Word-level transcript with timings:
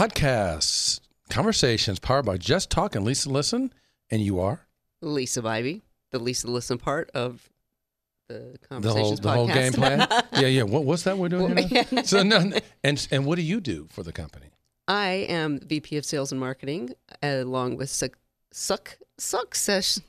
podcasts, 0.00 1.00
conversations 1.28 1.98
powered 1.98 2.24
by 2.24 2.38
Jesse 2.38 2.68
Talk 2.68 2.94
and 2.94 3.04
Lisa 3.04 3.28
Listen. 3.28 3.70
And 4.10 4.22
you 4.22 4.40
are 4.40 4.66
Lisa 5.02 5.42
Bybee, 5.42 5.82
the 6.10 6.18
Lisa 6.18 6.48
Listen 6.48 6.78
part 6.78 7.10
of 7.12 7.50
the 8.28 8.34
the 8.34 8.40
whole 8.40 8.80
conversations 8.80 9.20
the 9.20 9.30
whole 9.30 9.46
game 9.46 9.72
plan. 9.74 10.06
yeah, 10.32 10.46
yeah. 10.46 10.62
What, 10.62 10.84
what's 10.84 11.02
that 11.02 11.18
we're 11.18 11.28
doing 11.28 11.54
now? 11.54 12.02
So 12.04 12.22
no, 12.22 12.50
and 12.82 13.08
and 13.10 13.26
what 13.26 13.36
do 13.36 13.42
you 13.42 13.60
do 13.60 13.88
for 13.90 14.02
the 14.02 14.12
company? 14.12 14.46
I 14.88 15.26
am 15.28 15.60
VP 15.60 15.98
of 15.98 16.06
Sales 16.06 16.32
and 16.32 16.40
Marketing, 16.40 16.94
along 17.22 17.76
with 17.76 17.90
suc 17.90 18.16
suc 18.52 18.96
success 19.18 20.00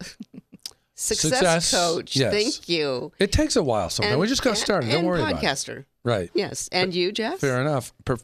success, 0.95 1.31
Success, 1.31 1.71
coach. 1.71 2.15
yes. 2.15 2.31
Thank 2.31 2.69
you. 2.69 3.11
It 3.19 3.33
takes 3.33 3.57
a 3.57 3.63
while 3.63 3.89
sometimes. 3.89 4.17
we 4.17 4.27
just 4.27 4.41
got 4.41 4.57
started. 4.57 4.89
Don't 4.89 5.03
worry 5.03 5.19
about 5.21 5.43
it. 5.43 5.45
podcaster. 5.45 5.83
Right. 6.03 6.31
Yes, 6.33 6.67
and 6.71 6.95
you, 6.95 7.11
Jeff. 7.11 7.39
Fair 7.39 7.61
enough. 7.61 7.93
I 8.07 8.15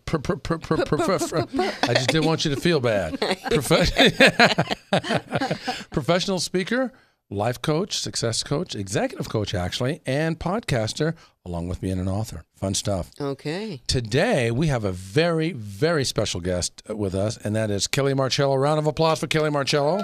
just 1.93 2.09
didn't 2.09 2.25
want 2.25 2.43
you 2.43 2.55
to 2.55 2.59
feel 2.59 2.79
bad. 2.79 3.19
Professional 5.91 6.39
speaker, 6.39 6.91
life 7.29 7.61
coach, 7.61 7.99
success 7.99 8.41
coach, 8.41 8.73
executive 8.73 9.29
coach, 9.29 9.53
actually, 9.53 10.01
and 10.07 10.39
podcaster, 10.39 11.13
along 11.45 11.67
with 11.67 11.79
being 11.79 11.99
an 11.99 12.07
author. 12.07 12.45
Fun 12.55 12.73
stuff. 12.73 13.11
Okay. 13.21 13.79
Today, 13.85 14.49
we 14.49 14.65
have 14.67 14.83
a 14.83 14.91
very, 14.91 15.51
very 15.51 16.03
special 16.03 16.41
guest 16.41 16.81
with 16.89 17.13
us, 17.13 17.37
and 17.37 17.55
that 17.55 17.69
is 17.69 17.85
Kelly 17.85 18.13
Marchello. 18.13 18.59
Round 18.59 18.79
of 18.79 18.87
applause 18.87 19.19
for 19.19 19.27
Kelly 19.27 19.51
Marchello. 19.51 20.03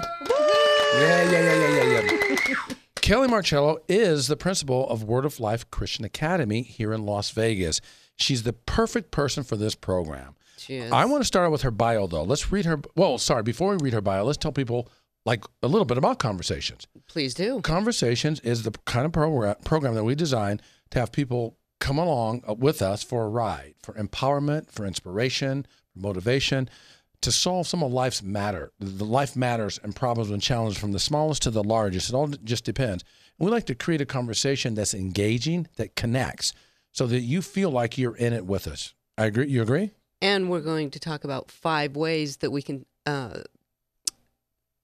Yeah, 0.94 1.28
yeah, 1.28 1.42
yeah, 1.42 1.58
yeah, 1.58 1.82
yeah, 1.82 2.00
yeah. 2.48 2.74
Kelly 3.04 3.28
Marchello 3.28 3.80
is 3.86 4.28
the 4.28 4.36
principal 4.36 4.88
of 4.88 5.04
Word 5.04 5.26
of 5.26 5.38
Life 5.38 5.70
Christian 5.70 6.06
Academy 6.06 6.62
here 6.62 6.90
in 6.90 7.04
Las 7.04 7.32
Vegas. 7.32 7.82
She's 8.16 8.44
the 8.44 8.54
perfect 8.54 9.10
person 9.10 9.44
for 9.44 9.56
this 9.56 9.74
program. 9.74 10.36
She 10.56 10.76
is. 10.76 10.90
I 10.90 11.04
want 11.04 11.20
to 11.20 11.26
start 11.26 11.44
out 11.44 11.52
with 11.52 11.60
her 11.60 11.70
bio, 11.70 12.06
though. 12.06 12.22
Let's 12.22 12.50
read 12.50 12.64
her. 12.64 12.80
Well, 12.96 13.18
sorry, 13.18 13.42
before 13.42 13.72
we 13.72 13.84
read 13.84 13.92
her 13.92 14.00
bio, 14.00 14.24
let's 14.24 14.38
tell 14.38 14.52
people 14.52 14.88
like 15.26 15.44
a 15.62 15.68
little 15.68 15.84
bit 15.84 15.98
about 15.98 16.18
Conversations. 16.18 16.86
Please 17.06 17.34
do. 17.34 17.60
Conversations 17.60 18.40
is 18.40 18.62
the 18.62 18.70
kind 18.86 19.04
of 19.04 19.12
program 19.12 19.56
program 19.66 19.94
that 19.96 20.04
we 20.04 20.14
design 20.14 20.62
to 20.88 20.98
have 20.98 21.12
people 21.12 21.58
come 21.80 21.98
along 21.98 22.42
uh, 22.48 22.54
with 22.54 22.80
us 22.80 23.02
for 23.02 23.24
a 23.24 23.28
ride, 23.28 23.74
for 23.82 23.92
empowerment, 23.96 24.70
for 24.70 24.86
inspiration, 24.86 25.66
for 25.92 25.98
motivation, 25.98 26.70
to 27.24 27.32
solve 27.32 27.66
some 27.66 27.82
of 27.82 27.92
life's 27.92 28.22
matter, 28.22 28.72
the 28.78 29.04
life 29.04 29.36
matters 29.36 29.78
and 29.82 29.94
problems 29.94 30.30
and 30.30 30.40
challenges 30.40 30.78
from 30.78 30.92
the 30.92 30.98
smallest 30.98 31.42
to 31.42 31.50
the 31.50 31.64
largest. 31.64 32.08
It 32.08 32.14
all 32.14 32.28
just 32.28 32.64
depends. 32.64 33.04
And 33.38 33.46
we 33.46 33.50
like 33.50 33.66
to 33.66 33.74
create 33.74 34.00
a 34.00 34.06
conversation 34.06 34.74
that's 34.74 34.94
engaging, 34.94 35.66
that 35.76 35.96
connects, 35.96 36.52
so 36.92 37.06
that 37.06 37.20
you 37.20 37.42
feel 37.42 37.70
like 37.70 37.98
you're 37.98 38.16
in 38.16 38.32
it 38.32 38.46
with 38.46 38.66
us. 38.66 38.94
I 39.18 39.26
agree. 39.26 39.48
You 39.48 39.62
agree? 39.62 39.90
And 40.22 40.48
we're 40.48 40.60
going 40.60 40.90
to 40.90 41.00
talk 41.00 41.24
about 41.24 41.50
five 41.50 41.96
ways 41.96 42.38
that 42.38 42.50
we 42.50 42.62
can 42.62 42.86
uh, 43.04 43.40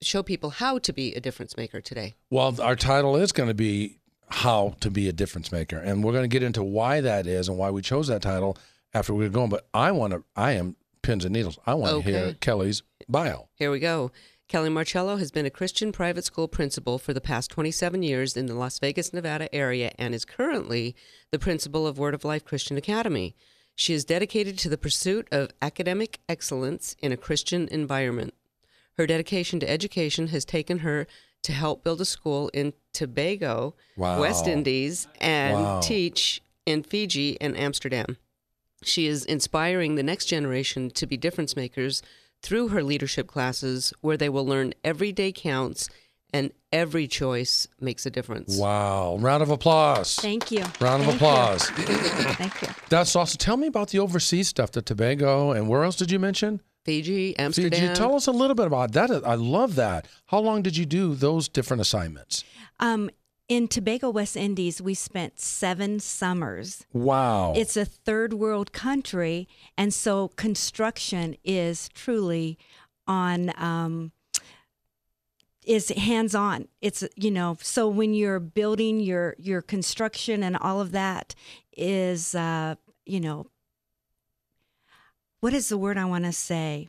show 0.01 0.23
people 0.23 0.49
how 0.49 0.79
to 0.79 0.93
be 0.93 1.13
a 1.13 1.19
difference 1.19 1.55
maker 1.55 1.79
today. 1.79 2.13
Well, 2.29 2.59
our 2.61 2.75
title 2.75 3.15
is 3.15 3.31
going 3.31 3.49
to 3.49 3.55
be 3.55 3.99
How 4.29 4.75
to 4.81 4.91
Be 4.91 5.07
a 5.07 5.13
Difference 5.13 5.51
Maker. 5.51 5.77
And 5.77 6.03
we're 6.03 6.11
going 6.11 6.23
to 6.23 6.27
get 6.27 6.43
into 6.43 6.63
why 6.63 7.01
that 7.01 7.27
is 7.27 7.47
and 7.47 7.57
why 7.57 7.69
we 7.71 7.81
chose 7.81 8.07
that 8.07 8.21
title 8.21 8.57
after 8.93 9.13
we're 9.13 9.29
going. 9.29 9.49
But 9.49 9.67
I 9.73 9.91
want 9.91 10.13
to, 10.13 10.23
I 10.35 10.53
am 10.53 10.75
pins 11.01 11.25
and 11.25 11.33
needles. 11.33 11.59
I 11.65 11.73
want 11.73 12.03
to 12.03 12.11
hear 12.11 12.33
Kelly's 12.39 12.83
bio. 13.09 13.47
Here 13.55 13.71
we 13.71 13.79
go. 13.79 14.11
Kelly 14.47 14.69
Marchello 14.69 15.17
has 15.17 15.31
been 15.31 15.45
a 15.45 15.49
Christian 15.49 15.91
private 15.93 16.25
school 16.25 16.47
principal 16.47 16.97
for 16.99 17.13
the 17.13 17.21
past 17.21 17.49
27 17.51 18.03
years 18.03 18.35
in 18.35 18.47
the 18.47 18.53
Las 18.53 18.79
Vegas, 18.79 19.13
Nevada 19.13 19.53
area 19.55 19.91
and 19.97 20.13
is 20.13 20.25
currently 20.25 20.93
the 21.31 21.39
principal 21.39 21.87
of 21.87 21.97
Word 21.97 22.13
of 22.13 22.25
Life 22.25 22.43
Christian 22.43 22.75
Academy. 22.75 23.33
She 23.75 23.93
is 23.93 24.03
dedicated 24.03 24.57
to 24.59 24.69
the 24.69 24.77
pursuit 24.77 25.27
of 25.31 25.51
academic 25.61 26.19
excellence 26.27 26.97
in 26.99 27.13
a 27.13 27.17
Christian 27.17 27.69
environment. 27.69 28.33
Her 28.97 29.07
dedication 29.07 29.61
to 29.61 29.69
education 29.69 30.27
has 30.27 30.43
taken 30.43 30.79
her 30.79 31.07
to 31.43 31.53
help 31.53 31.83
build 31.83 32.01
a 32.01 32.05
school 32.05 32.49
in 32.53 32.73
Tobago, 32.93 33.73
Wow. 33.95 34.19
West 34.19 34.47
Indies, 34.47 35.07
and 35.21 35.55
Wow. 35.55 35.79
teach 35.81 36.41
in 36.65 36.83
Fiji 36.83 37.39
and 37.39 37.57
Amsterdam. 37.57 38.17
She 38.83 39.07
is 39.07 39.25
inspiring 39.25 39.95
the 39.95 40.03
next 40.03 40.25
generation 40.25 40.89
to 40.91 41.05
be 41.05 41.17
difference 41.17 41.55
makers 41.55 42.01
through 42.41 42.69
her 42.69 42.81
leadership 42.83 43.27
classes, 43.27 43.93
where 44.01 44.17
they 44.17 44.29
will 44.29 44.45
learn 44.45 44.73
every 44.83 45.11
day 45.11 45.31
counts 45.31 45.89
and 46.33 46.51
every 46.71 47.07
choice 47.07 47.67
makes 47.79 48.05
a 48.05 48.09
difference. 48.09 48.57
Wow. 48.57 49.17
Round 49.19 49.43
of 49.43 49.49
applause. 49.49 50.15
Thank 50.15 50.49
you. 50.51 50.63
Round 50.79 51.03
of 51.03 51.07
Thank 51.07 51.21
you. 51.21 51.27
applause. 51.27 51.69
Thank 51.69 52.61
you. 52.61 52.67
That's 52.89 53.15
awesome. 53.15 53.37
Tell 53.37 53.57
me 53.57 53.67
about 53.67 53.89
the 53.89 53.99
overseas 53.99 54.47
stuff, 54.47 54.71
the 54.71 54.81
Tobago, 54.81 55.51
and 55.51 55.67
where 55.67 55.83
else 55.83 55.97
did 55.97 56.09
you 56.09 56.19
mention? 56.19 56.61
Fiji, 56.85 57.37
Amsterdam. 57.37 57.79
Fiji. 57.79 57.93
Tell 57.93 58.15
us 58.15 58.25
a 58.27 58.31
little 58.31 58.55
bit 58.55 58.65
about 58.65 58.93
that. 58.93 59.11
I 59.11 59.35
love 59.35 59.75
that. 59.75 60.07
How 60.27 60.39
long 60.39 60.63
did 60.63 60.77
you 60.77 60.85
do 60.85 61.13
those 61.13 61.47
different 61.47 61.81
assignments? 61.81 62.43
Um, 62.79 63.11
in 63.51 63.67
Tobago, 63.67 64.09
West 64.09 64.37
Indies, 64.37 64.81
we 64.81 64.93
spent 64.93 65.37
seven 65.37 65.99
summers. 65.99 66.85
Wow. 66.93 67.51
It's 67.53 67.75
a 67.75 67.83
third 67.83 68.31
world 68.31 68.71
country, 68.71 69.49
and 69.77 69.93
so 69.93 70.29
construction 70.29 71.35
is 71.43 71.89
truly 71.89 72.57
on. 73.05 73.51
Um, 73.61 74.13
is 75.65 75.89
hands 75.89 76.33
on. 76.33 76.69
It's 76.79 77.03
you 77.17 77.29
know 77.29 77.57
so 77.61 77.89
when 77.89 78.13
you're 78.13 78.39
building 78.39 79.01
your 79.01 79.35
your 79.37 79.61
construction 79.61 80.43
and 80.43 80.55
all 80.55 80.79
of 80.79 80.91
that 80.93 81.35
is 81.75 82.33
uh, 82.33 82.75
you 83.05 83.19
know 83.19 83.47
what 85.41 85.53
is 85.53 85.67
the 85.67 85.77
word 85.77 85.97
I 85.97 86.05
want 86.05 86.23
to 86.23 86.31
say? 86.31 86.87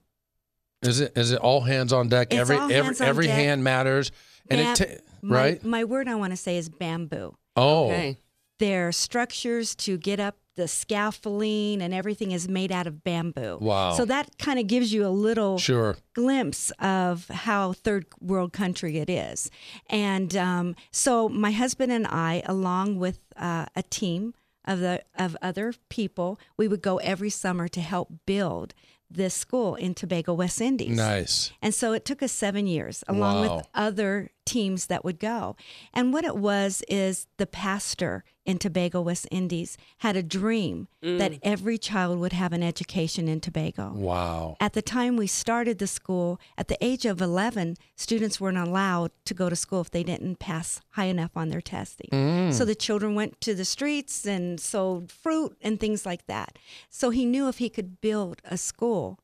Is 0.80 1.00
it 1.00 1.12
is 1.16 1.32
it 1.32 1.40
all 1.40 1.62
hands 1.62 1.92
on 1.92 2.08
deck? 2.08 2.28
It's 2.30 2.40
every 2.40 2.56
every 2.72 3.06
every 3.06 3.26
deck. 3.26 3.36
hand 3.36 3.64
matters, 3.64 4.12
and 4.48 4.60
it 4.60 4.76
ta- 4.76 5.11
my, 5.22 5.36
right. 5.36 5.64
My 5.64 5.84
word 5.84 6.08
I 6.08 6.14
want 6.16 6.32
to 6.32 6.36
say 6.36 6.56
is 6.56 6.68
bamboo. 6.68 7.34
Oh, 7.56 7.86
Okay. 7.86 8.18
Their 8.58 8.92
structures 8.92 9.74
to 9.76 9.96
get 9.98 10.20
up 10.20 10.36
the 10.54 10.68
scaffolding 10.68 11.80
and 11.82 11.94
everything 11.94 12.30
is 12.32 12.48
made 12.48 12.70
out 12.70 12.86
of 12.86 13.02
bamboo. 13.02 13.58
Wow. 13.60 13.94
So 13.94 14.04
that 14.04 14.38
kind 14.38 14.58
of 14.58 14.66
gives 14.66 14.92
you 14.92 15.06
a 15.06 15.08
little 15.08 15.58
sure. 15.58 15.96
glimpse 16.14 16.70
of 16.78 17.26
how 17.28 17.72
third 17.72 18.06
world 18.20 18.52
country 18.52 18.98
it 18.98 19.08
is. 19.08 19.50
And 19.88 20.36
um, 20.36 20.76
so 20.90 21.28
my 21.28 21.50
husband 21.50 21.90
and 21.90 22.06
I, 22.06 22.42
along 22.44 22.98
with 22.98 23.20
uh, 23.36 23.66
a 23.74 23.82
team 23.82 24.34
of 24.64 24.78
the 24.80 25.02
of 25.16 25.36
other 25.42 25.74
people, 25.88 26.38
we 26.56 26.68
would 26.68 26.82
go 26.82 26.98
every 26.98 27.30
summer 27.30 27.66
to 27.68 27.80
help 27.80 28.12
build 28.26 28.74
this 29.14 29.34
school 29.34 29.74
in 29.74 29.94
Tobago, 29.94 30.32
West 30.34 30.60
Indies. 30.60 30.96
Nice. 30.96 31.52
And 31.60 31.74
so 31.74 31.92
it 31.92 32.04
took 32.04 32.22
us 32.22 32.32
seven 32.32 32.66
years, 32.66 33.04
along 33.08 33.46
Wow. 33.46 33.56
with 33.56 33.66
other 33.74 34.30
teams 34.44 34.86
that 34.86 35.04
would 35.04 35.18
go. 35.20 35.56
And 35.92 36.12
what 36.12 36.24
it 36.24 36.36
was 36.36 36.82
is 36.88 37.26
the 37.36 37.46
pastor 37.46 38.24
in 38.44 38.58
Tobago, 38.58 39.00
West 39.00 39.28
Indies, 39.30 39.76
had 39.98 40.16
a 40.16 40.22
dream 40.22 40.88
that 41.00 41.38
every 41.42 41.78
child 41.78 42.18
would 42.18 42.32
have 42.32 42.52
an 42.52 42.62
education 42.62 43.28
in 43.28 43.40
Tobago. 43.40 43.92
Wow. 43.94 44.56
At 44.60 44.72
the 44.72 44.82
time 44.82 45.16
we 45.16 45.26
started 45.26 45.78
the 45.78 45.86
school, 45.86 46.40
at 46.58 46.68
the 46.68 46.82
age 46.84 47.04
of 47.04 47.20
11, 47.20 47.76
students 47.94 48.40
weren't 48.40 48.58
allowed 48.58 49.12
to 49.26 49.34
go 49.34 49.48
to 49.48 49.56
school 49.56 49.80
if 49.80 49.90
they 49.90 50.02
didn't 50.02 50.38
pass 50.38 50.80
high 50.90 51.04
enough 51.04 51.36
on 51.36 51.50
their 51.50 51.60
testing. 51.60 52.08
Mm. 52.12 52.52
So 52.52 52.64
the 52.64 52.74
children 52.74 53.14
went 53.14 53.40
to 53.42 53.54
the 53.54 53.64
streets 53.64 54.26
and 54.26 54.58
sold 54.58 55.10
fruit 55.10 55.56
and 55.60 55.78
things 55.78 56.04
like 56.04 56.26
that. 56.26 56.58
So 56.88 57.10
he 57.10 57.24
knew 57.24 57.48
if 57.48 57.58
he 57.58 57.68
could 57.68 58.00
build 58.00 58.42
a 58.44 58.56
school 58.56 59.20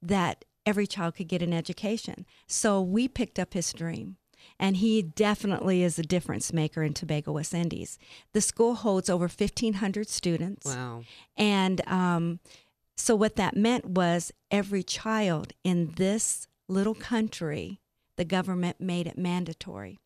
that 0.00 0.44
every 0.64 0.86
child 0.86 1.16
could 1.16 1.28
get 1.28 1.42
an 1.42 1.52
education. 1.52 2.24
So 2.46 2.80
we 2.80 3.08
picked 3.08 3.38
up 3.38 3.54
his 3.54 3.72
dream. 3.72 4.16
And 4.58 4.76
he 4.76 5.02
definitely 5.02 5.82
is 5.82 5.98
a 5.98 6.02
difference 6.02 6.52
maker 6.52 6.82
in 6.82 6.94
Tobago, 6.94 7.32
West 7.32 7.54
Indies. 7.54 7.98
The 8.32 8.40
school 8.40 8.74
holds 8.74 9.10
over 9.10 9.24
1,500 9.24 10.08
students. 10.08 10.66
Wow. 10.66 11.02
And 11.36 11.80
um, 11.88 12.38
so, 12.96 13.16
what 13.16 13.36
that 13.36 13.56
meant 13.56 13.86
was 13.86 14.32
every 14.50 14.82
child 14.82 15.52
in 15.64 15.92
this 15.96 16.46
little 16.68 16.94
country, 16.94 17.80
the 18.16 18.24
government 18.24 18.80
made 18.80 19.06
it 19.06 19.18
mandatory 19.18 19.98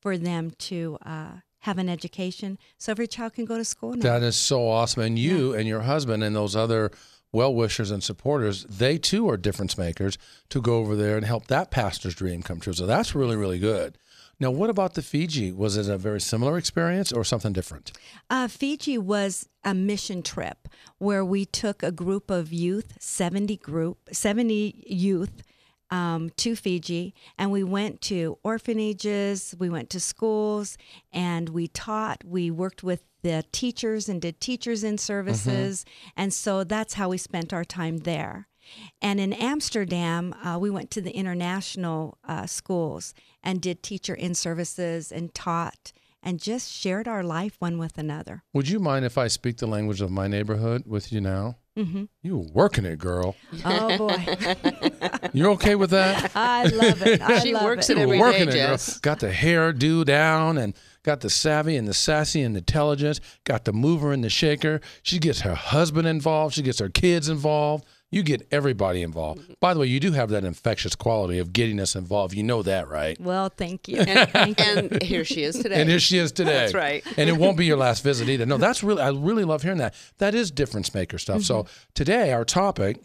for 0.00 0.16
them 0.16 0.52
to 0.52 0.98
uh, 1.04 1.32
have 1.60 1.78
an 1.78 1.88
education. 1.88 2.58
So, 2.78 2.92
every 2.92 3.08
child 3.08 3.34
can 3.34 3.44
go 3.44 3.58
to 3.58 3.64
school 3.64 3.94
now. 3.94 4.02
That 4.02 4.22
is 4.22 4.36
so 4.36 4.68
awesome. 4.68 5.02
And 5.02 5.18
you 5.18 5.54
and 5.54 5.66
your 5.66 5.80
husband 5.80 6.22
and 6.22 6.36
those 6.36 6.54
other 6.54 6.92
well 7.32 7.54
wishers 7.54 7.90
and 7.90 8.02
supporters, 8.02 8.64
they 8.64 8.98
too 8.98 9.28
are 9.28 9.36
difference 9.36 9.76
makers 9.76 10.18
to 10.50 10.60
go 10.60 10.76
over 10.76 10.96
there 10.96 11.16
and 11.16 11.26
help 11.26 11.46
that 11.46 11.70
pastor's 11.70 12.14
dream 12.14 12.42
come 12.42 12.60
true. 12.60 12.72
So 12.72 12.86
that's 12.86 13.14
really, 13.14 13.36
really 13.36 13.58
good. 13.58 13.98
Now, 14.40 14.52
what 14.52 14.70
about 14.70 14.94
the 14.94 15.02
Fiji? 15.02 15.50
Was 15.50 15.76
it 15.76 15.88
a 15.88 15.98
very 15.98 16.20
similar 16.20 16.56
experience 16.56 17.10
or 17.10 17.24
something 17.24 17.52
different? 17.52 17.90
Uh, 18.30 18.46
Fiji 18.46 18.96
was 18.96 19.48
a 19.64 19.74
mission 19.74 20.22
trip 20.22 20.68
where 20.98 21.24
we 21.24 21.44
took 21.44 21.82
a 21.82 21.90
group 21.90 22.30
of 22.30 22.52
youth, 22.52 22.94
70 23.00 23.56
group, 23.56 23.98
70 24.12 24.84
youth 24.86 25.42
um, 25.90 26.30
to 26.36 26.54
Fiji, 26.54 27.14
and 27.36 27.50
we 27.50 27.64
went 27.64 28.00
to 28.02 28.38
orphanages, 28.44 29.54
we 29.58 29.68
went 29.68 29.90
to 29.90 30.00
schools, 30.00 30.78
and 31.12 31.48
we 31.48 31.66
taught. 31.66 32.22
We 32.24 32.50
worked 32.50 32.84
with 32.84 33.02
the 33.22 33.44
teachers 33.52 34.08
and 34.08 34.20
did 34.20 34.40
teachers 34.40 34.84
in 34.84 34.98
services, 34.98 35.84
and 36.16 36.32
so 36.32 36.64
that's 36.64 36.94
how 36.94 37.08
we 37.08 37.18
spent 37.18 37.52
our 37.52 37.64
time 37.64 37.98
there. 37.98 38.48
And 39.00 39.18
in 39.18 39.32
Amsterdam, 39.32 40.34
uh, 40.44 40.58
we 40.60 40.70
went 40.70 40.90
to 40.92 41.00
the 41.00 41.12
international 41.12 42.18
uh, 42.24 42.46
schools 42.46 43.14
and 43.42 43.60
did 43.60 43.82
teacher 43.82 44.14
in 44.14 44.34
services 44.34 45.10
and 45.10 45.34
taught 45.34 45.92
and 46.22 46.40
just 46.40 46.70
shared 46.70 47.06
our 47.08 47.22
life 47.22 47.56
one 47.60 47.78
with 47.78 47.96
another. 47.96 48.42
Would 48.52 48.68
you 48.68 48.80
mind 48.80 49.04
if 49.04 49.16
I 49.16 49.28
speak 49.28 49.58
the 49.58 49.66
language 49.66 50.00
of 50.00 50.10
my 50.10 50.26
neighborhood 50.26 50.82
with 50.86 51.12
you 51.12 51.20
now? 51.20 51.56
Hmm 51.84 52.04
You 52.22 52.38
were 52.38 52.46
working 52.52 52.84
it, 52.84 52.98
girl. 52.98 53.36
Oh 53.64 53.96
boy, 53.96 54.26
You're 55.32 55.50
okay 55.52 55.74
with 55.74 55.90
that? 55.90 56.32
I 56.34 56.64
love 56.64 57.02
it. 57.06 57.20
I 57.22 57.38
She 57.40 57.52
love 57.54 57.64
works 57.64 57.88
it. 57.90 57.96
it 57.96 58.00
You 58.00 58.04
every 58.04 58.18
working 58.18 58.46
day, 58.48 58.60
it, 58.62 58.66
girl. 58.66 58.78
Got 59.02 59.20
the 59.20 59.28
hairdo 59.30 60.04
down 60.04 60.58
and 60.58 60.74
got 61.04 61.20
the 61.20 61.30
savvy 61.30 61.76
and 61.76 61.86
the 61.86 61.94
sassy 61.94 62.42
and 62.42 62.54
the 62.54 62.58
intelligence. 62.60 63.20
Got 63.44 63.64
the 63.64 63.72
mover 63.72 64.12
and 64.12 64.22
the 64.24 64.30
shaker. 64.30 64.80
She 65.02 65.18
gets 65.18 65.40
her 65.42 65.54
husband 65.54 66.08
involved. 66.08 66.54
She 66.54 66.62
gets 66.62 66.78
her 66.80 66.88
kids 66.88 67.28
involved. 67.28 67.84
You 68.10 68.22
get 68.22 68.48
everybody 68.50 69.02
involved. 69.02 69.60
By 69.60 69.74
the 69.74 69.80
way, 69.80 69.86
you 69.86 70.00
do 70.00 70.12
have 70.12 70.30
that 70.30 70.42
infectious 70.42 70.94
quality 70.94 71.38
of 71.38 71.52
getting 71.52 71.78
us 71.78 71.94
involved. 71.94 72.32
You 72.32 72.42
know 72.42 72.62
that, 72.62 72.88
right? 72.88 73.20
Well, 73.20 73.50
thank 73.50 73.86
you. 73.86 73.98
And, 73.98 74.30
Thank 74.30 74.58
you. 74.64 74.64
and 74.66 75.02
here 75.02 75.24
she 75.26 75.42
is 75.42 75.58
today. 75.58 75.78
And 75.80 75.90
here 75.90 76.00
she 76.00 76.16
is 76.16 76.32
today. 76.32 76.52
That's 76.52 76.74
right. 76.74 77.04
and 77.18 77.28
it 77.28 77.36
won't 77.36 77.58
be 77.58 77.66
your 77.66 77.76
last 77.76 78.02
visit 78.02 78.30
either. 78.30 78.46
No, 78.46 78.56
that's 78.56 78.82
really, 78.82 79.02
I 79.02 79.10
really 79.10 79.44
love 79.44 79.62
hearing 79.62 79.78
that. 79.78 79.94
That 80.18 80.34
is 80.34 80.50
difference 80.50 80.94
maker 80.94 81.18
stuff. 81.18 81.42
So 81.42 81.64
Mm-hmm. 81.64 81.72
today, 81.94 82.32
our 82.32 82.46
topic 82.46 83.04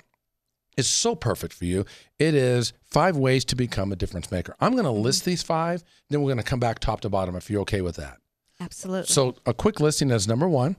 is 0.77 0.87
so 0.87 1.15
perfect 1.15 1.53
for 1.53 1.65
you. 1.65 1.85
It 2.17 2.33
is 2.33 2.71
five 2.85 3.17
ways 3.17 3.43
to 3.45 3.55
become 3.57 3.91
a 3.91 3.97
difference 3.97 4.31
maker. 4.31 4.55
I'm 4.61 4.71
going 4.71 4.85
to 4.85 4.89
Mm-hmm. 4.91 5.01
list 5.01 5.25
these 5.25 5.43
five, 5.43 5.83
then 6.09 6.21
we're 6.21 6.29
going 6.33 6.37
to 6.43 6.49
come 6.49 6.59
back 6.61 6.79
top 6.79 7.01
to 7.01 7.09
bottom 7.09 7.35
if 7.35 7.49
you're 7.49 7.61
okay 7.63 7.81
with 7.81 7.97
that. 7.97 8.19
Absolutely. 8.61 9.07
So, 9.07 9.35
a 9.45 9.53
quick 9.53 9.81
listing 9.81 10.11
is 10.11 10.29
number 10.29 10.47
one, 10.47 10.77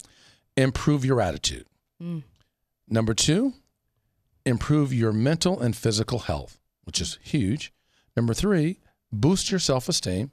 improve 0.57 1.05
your 1.05 1.21
attitude. 1.21 1.67
Mm. 2.03 2.23
Number 2.89 3.13
two, 3.13 3.53
improve 4.47 4.93
your 4.93 5.13
mental 5.13 5.61
and 5.61 5.77
physical 5.77 6.21
health, 6.21 6.59
which 6.85 7.01
is 7.01 7.19
huge. 7.23 7.73
Number 8.17 8.35
three, 8.35 8.79
boost 9.13 9.51
your 9.51 9.61
self 9.61 9.89
esteem. 9.89 10.31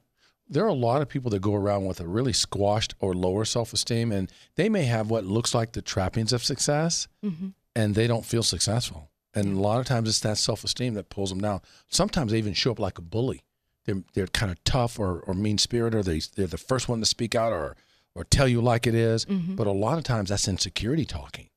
There 0.50 0.66
are 0.66 0.68
a 0.68 0.74
lot 0.74 1.02
of 1.02 1.08
people 1.08 1.32
that 1.32 1.42
go 1.42 1.56
around 1.56 1.86
with 1.86 2.02
a 2.02 2.08
really 2.08 2.34
squashed 2.34 2.94
or 3.00 3.14
lower 3.14 3.46
self 3.46 3.72
esteem, 3.74 4.12
and 4.12 4.32
they 4.56 4.68
may 4.70 4.84
have 4.84 5.10
what 5.10 5.24
looks 5.26 5.56
like 5.56 5.72
the 5.72 5.82
trappings 5.82 6.34
of 6.34 6.44
success, 6.44 7.08
hmm 7.24 7.50
and 7.74 7.96
they 7.96 8.06
don't 8.06 8.26
feel 8.26 8.44
successful. 8.44 9.10
And 9.34 9.56
a 9.56 9.62
lot 9.62 9.80
of 9.80 9.86
times 9.86 10.10
it's 10.10 10.20
that 10.20 10.38
self 10.38 10.66
esteem 10.66 10.94
that 10.96 11.10
pulls 11.10 11.30
them 11.30 11.40
down. 11.40 11.62
Sometimes 11.88 12.34
they 12.34 12.38
even 12.38 12.52
show 12.52 12.72
up 12.72 12.80
like 12.80 12.98
a 12.98 13.02
bully. 13.02 13.44
They're, 13.86 14.04
they're 14.14 14.28
kind 14.28 14.52
of 14.52 14.62
tough 14.66 15.00
or, 15.00 15.22
or 15.22 15.34
mean 15.34 15.58
spirited, 15.58 15.98
or 16.00 16.04
they, 16.04 16.20
they're 16.36 16.48
the 16.48 16.58
first 16.58 16.90
one 16.90 17.00
to 17.00 17.06
speak 17.06 17.34
out 17.34 17.54
or, 17.54 17.78
or 18.14 18.26
tell 18.26 18.46
you 18.50 18.60
like 18.62 18.88
it 18.88 18.94
is. 18.94 19.24
Mhm. 19.26 19.56
But 19.56 19.68
a 19.68 19.72
lot 19.72 19.98
of 19.98 20.04
times 20.04 20.28
that's 20.30 20.50
insecurity 20.50 21.06
talking, 21.06 21.48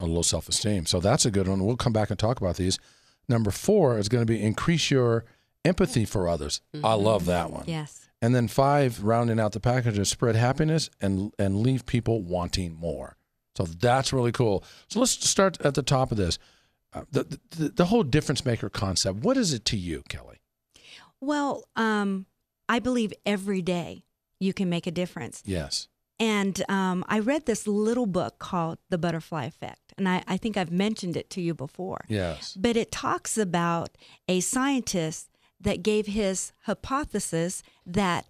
a 0.00 0.06
low 0.06 0.22
self 0.22 0.48
esteem. 0.48 0.86
So 0.86 1.00
that's 1.00 1.26
a 1.26 1.30
good 1.30 1.46
one. 1.48 1.64
We'll 1.64 1.76
come 1.76 1.92
back 1.92 2.10
and 2.10 2.18
talk 2.18 2.40
about 2.40 2.56
these. 2.56 2.78
Number 3.28 3.50
four 3.50 3.98
is 3.98 4.08
going 4.08 4.22
to 4.22 4.32
be 4.32 4.42
increase 4.42 4.90
your 4.90 5.24
empathy 5.64 6.04
for 6.04 6.28
others. 6.28 6.60
I 6.82 6.94
love 6.94 7.26
that 7.26 7.50
one. 7.50 7.64
Yes. 7.66 8.08
And 8.22 8.34
then 8.34 8.48
five, 8.48 9.02
rounding 9.02 9.40
out 9.40 9.52
the 9.52 9.60
package, 9.60 9.98
is 9.98 10.08
spread 10.08 10.36
happiness 10.36 10.90
and 11.00 11.32
and 11.38 11.60
leave 11.60 11.86
people 11.86 12.22
wanting 12.22 12.74
more. 12.74 13.16
So 13.56 13.64
that's 13.64 14.12
really 14.12 14.32
cool. 14.32 14.64
So 14.88 15.00
let's 15.00 15.28
start 15.28 15.60
at 15.62 15.74
the 15.74 15.82
top 15.82 16.10
of 16.10 16.16
this. 16.16 16.38
Uh, 16.92 17.02
the, 17.10 17.38
the 17.50 17.68
the 17.68 17.84
whole 17.86 18.02
difference 18.02 18.44
maker 18.44 18.68
concept. 18.68 19.18
What 19.18 19.36
is 19.36 19.52
it 19.52 19.64
to 19.66 19.76
you, 19.76 20.02
Kelly? 20.08 20.40
Well, 21.20 21.64
um, 21.76 22.26
I 22.68 22.78
believe 22.78 23.12
every 23.26 23.62
day 23.62 24.04
you 24.38 24.52
can 24.52 24.68
make 24.68 24.86
a 24.86 24.90
difference. 24.90 25.42
Yes. 25.44 25.88
And 26.18 26.62
um, 26.68 27.04
I 27.08 27.18
read 27.18 27.46
this 27.46 27.66
little 27.66 28.06
book 28.06 28.38
called 28.38 28.78
The 28.90 28.98
Butterfly 28.98 29.44
Effect. 29.44 29.89
And 30.00 30.08
I, 30.08 30.24
I 30.26 30.36
think 30.36 30.56
I've 30.56 30.72
mentioned 30.72 31.16
it 31.16 31.30
to 31.30 31.40
you 31.40 31.54
before. 31.54 32.00
Yes. 32.08 32.56
But 32.58 32.76
it 32.76 32.90
talks 32.90 33.38
about 33.38 33.90
a 34.28 34.40
scientist 34.40 35.28
that 35.60 35.82
gave 35.82 36.06
his 36.06 36.52
hypothesis 36.64 37.62
that 37.86 38.26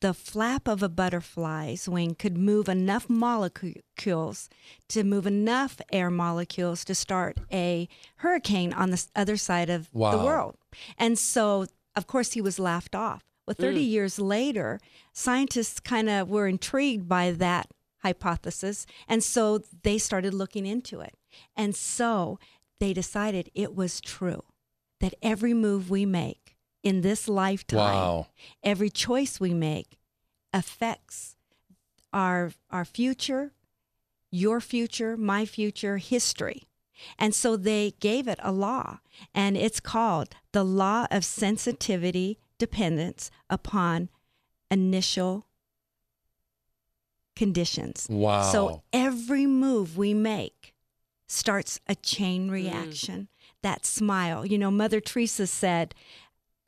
the 0.00 0.12
flap 0.12 0.68
of 0.68 0.82
a 0.82 0.88
butterfly's 0.90 1.88
wing 1.88 2.14
could 2.14 2.36
move 2.36 2.68
enough 2.68 3.08
molecules 3.08 4.48
to 4.88 5.04
move 5.04 5.26
enough 5.26 5.80
air 5.92 6.10
molecules 6.10 6.84
to 6.84 6.94
start 6.94 7.38
a 7.52 7.88
hurricane 8.16 8.72
on 8.72 8.90
the 8.90 9.04
other 9.16 9.36
side 9.36 9.70
of 9.70 9.90
the 9.92 9.98
Wow. 9.98 10.24
world. 10.24 10.56
And 10.98 11.18
so, 11.18 11.66
of 11.94 12.06
course, 12.06 12.32
he 12.32 12.40
was 12.40 12.58
laughed 12.58 12.94
off. 12.94 13.24
Well, 13.46 13.54
30 13.58 13.80
years 13.80 14.18
later, 14.18 14.80
scientists 15.12 15.80
kind 15.80 16.08
of 16.10 16.28
were 16.28 16.48
intrigued 16.48 17.08
by 17.08 17.30
that 17.30 17.68
hypothesis. 18.06 18.86
And 19.08 19.22
so 19.22 19.62
they 19.82 19.98
started 19.98 20.32
looking 20.34 20.66
into 20.66 21.00
it. 21.00 21.14
And 21.56 21.74
so 21.74 22.38
they 22.80 22.92
decided 22.92 23.50
it 23.54 23.74
was 23.74 24.00
true 24.00 24.42
that 25.00 25.14
every 25.22 25.54
move 25.54 25.90
we 25.90 26.06
make 26.06 26.56
in 26.82 27.00
this 27.02 27.28
lifetime, 27.28 27.78
Wow. 27.94 28.26
every 28.62 28.90
choice 28.90 29.40
we 29.40 29.52
make 29.54 29.98
affects 30.52 31.36
our 32.12 32.52
our 32.70 32.84
future, 32.84 33.52
your 34.30 34.60
future, 34.60 35.16
my 35.16 35.44
future, 35.44 35.98
history. 35.98 36.62
And 37.18 37.34
so 37.34 37.56
they 37.56 37.92
gave 38.00 38.26
it 38.28 38.38
a 38.42 38.52
law, 38.52 39.00
and 39.34 39.56
it's 39.56 39.80
called 39.80 40.28
the 40.52 40.64
law 40.64 41.06
of 41.10 41.24
sensitivity 41.24 42.38
dependence 42.58 43.30
upon 43.50 44.08
initial 44.70 45.45
conditions. 47.36 48.06
Wow. 48.10 48.42
So 48.50 48.82
every 48.92 49.46
move 49.46 49.96
we 49.96 50.14
make 50.14 50.74
starts 51.28 51.80
a 51.86 51.94
chain 51.94 52.48
mm. 52.48 52.52
reaction. 52.52 53.28
That 53.62 53.86
smile. 53.86 54.44
You 54.44 54.58
know, 54.58 54.70
Mother 54.70 55.00
Teresa 55.00 55.46
said, 55.46 55.94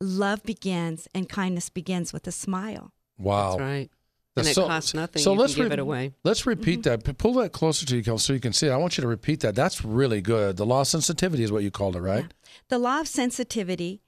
love 0.00 0.42
begins 0.42 1.08
and 1.14 1.28
kindness 1.28 1.70
begins 1.70 2.12
with 2.12 2.26
a 2.26 2.32
smile. 2.32 2.92
wow. 3.18 3.50
That's 3.50 3.60
right. 3.60 3.90
That's 4.34 4.56
and 4.56 4.66
it 4.66 4.68
costs 4.68 4.94
nothing. 4.94 5.20
so 5.20 5.32
you 5.32 5.40
let's 5.40 5.54
can 5.54 5.64
give 5.64 5.70
re- 5.70 5.74
it 5.74 5.78
away. 5.80 6.12
Let's 6.22 6.46
repeat 6.46 6.82
mm-hmm. 6.82 6.90
that. 6.90 7.04
P- 7.04 7.12
Pull 7.12 7.34
that 7.34 7.50
closer 7.50 7.84
to 7.86 7.96
you, 7.96 8.04
Kelly, 8.04 8.18
so 8.18 8.32
you 8.32 8.38
can 8.38 8.52
see 8.52 8.68
it. 8.68 8.70
I 8.70 8.76
want 8.76 8.96
you 8.96 9.02
to 9.02 9.08
repeat 9.08 9.40
that. 9.40 9.56
That's 9.56 9.84
really 9.84 10.20
good. 10.20 10.56
The 10.56 10.66
law 10.66 10.82
of 10.82 10.86
sensitivity 10.86 11.42
is 11.42 11.50
what 11.50 11.64
you 11.64 11.72
called 11.72 11.96
it, 11.96 12.00
right? 12.00 12.22
Yeah. 12.22 12.52
The 12.68 12.78
law 12.78 13.00
of 13.00 13.08
sensitivity, 13.08 14.00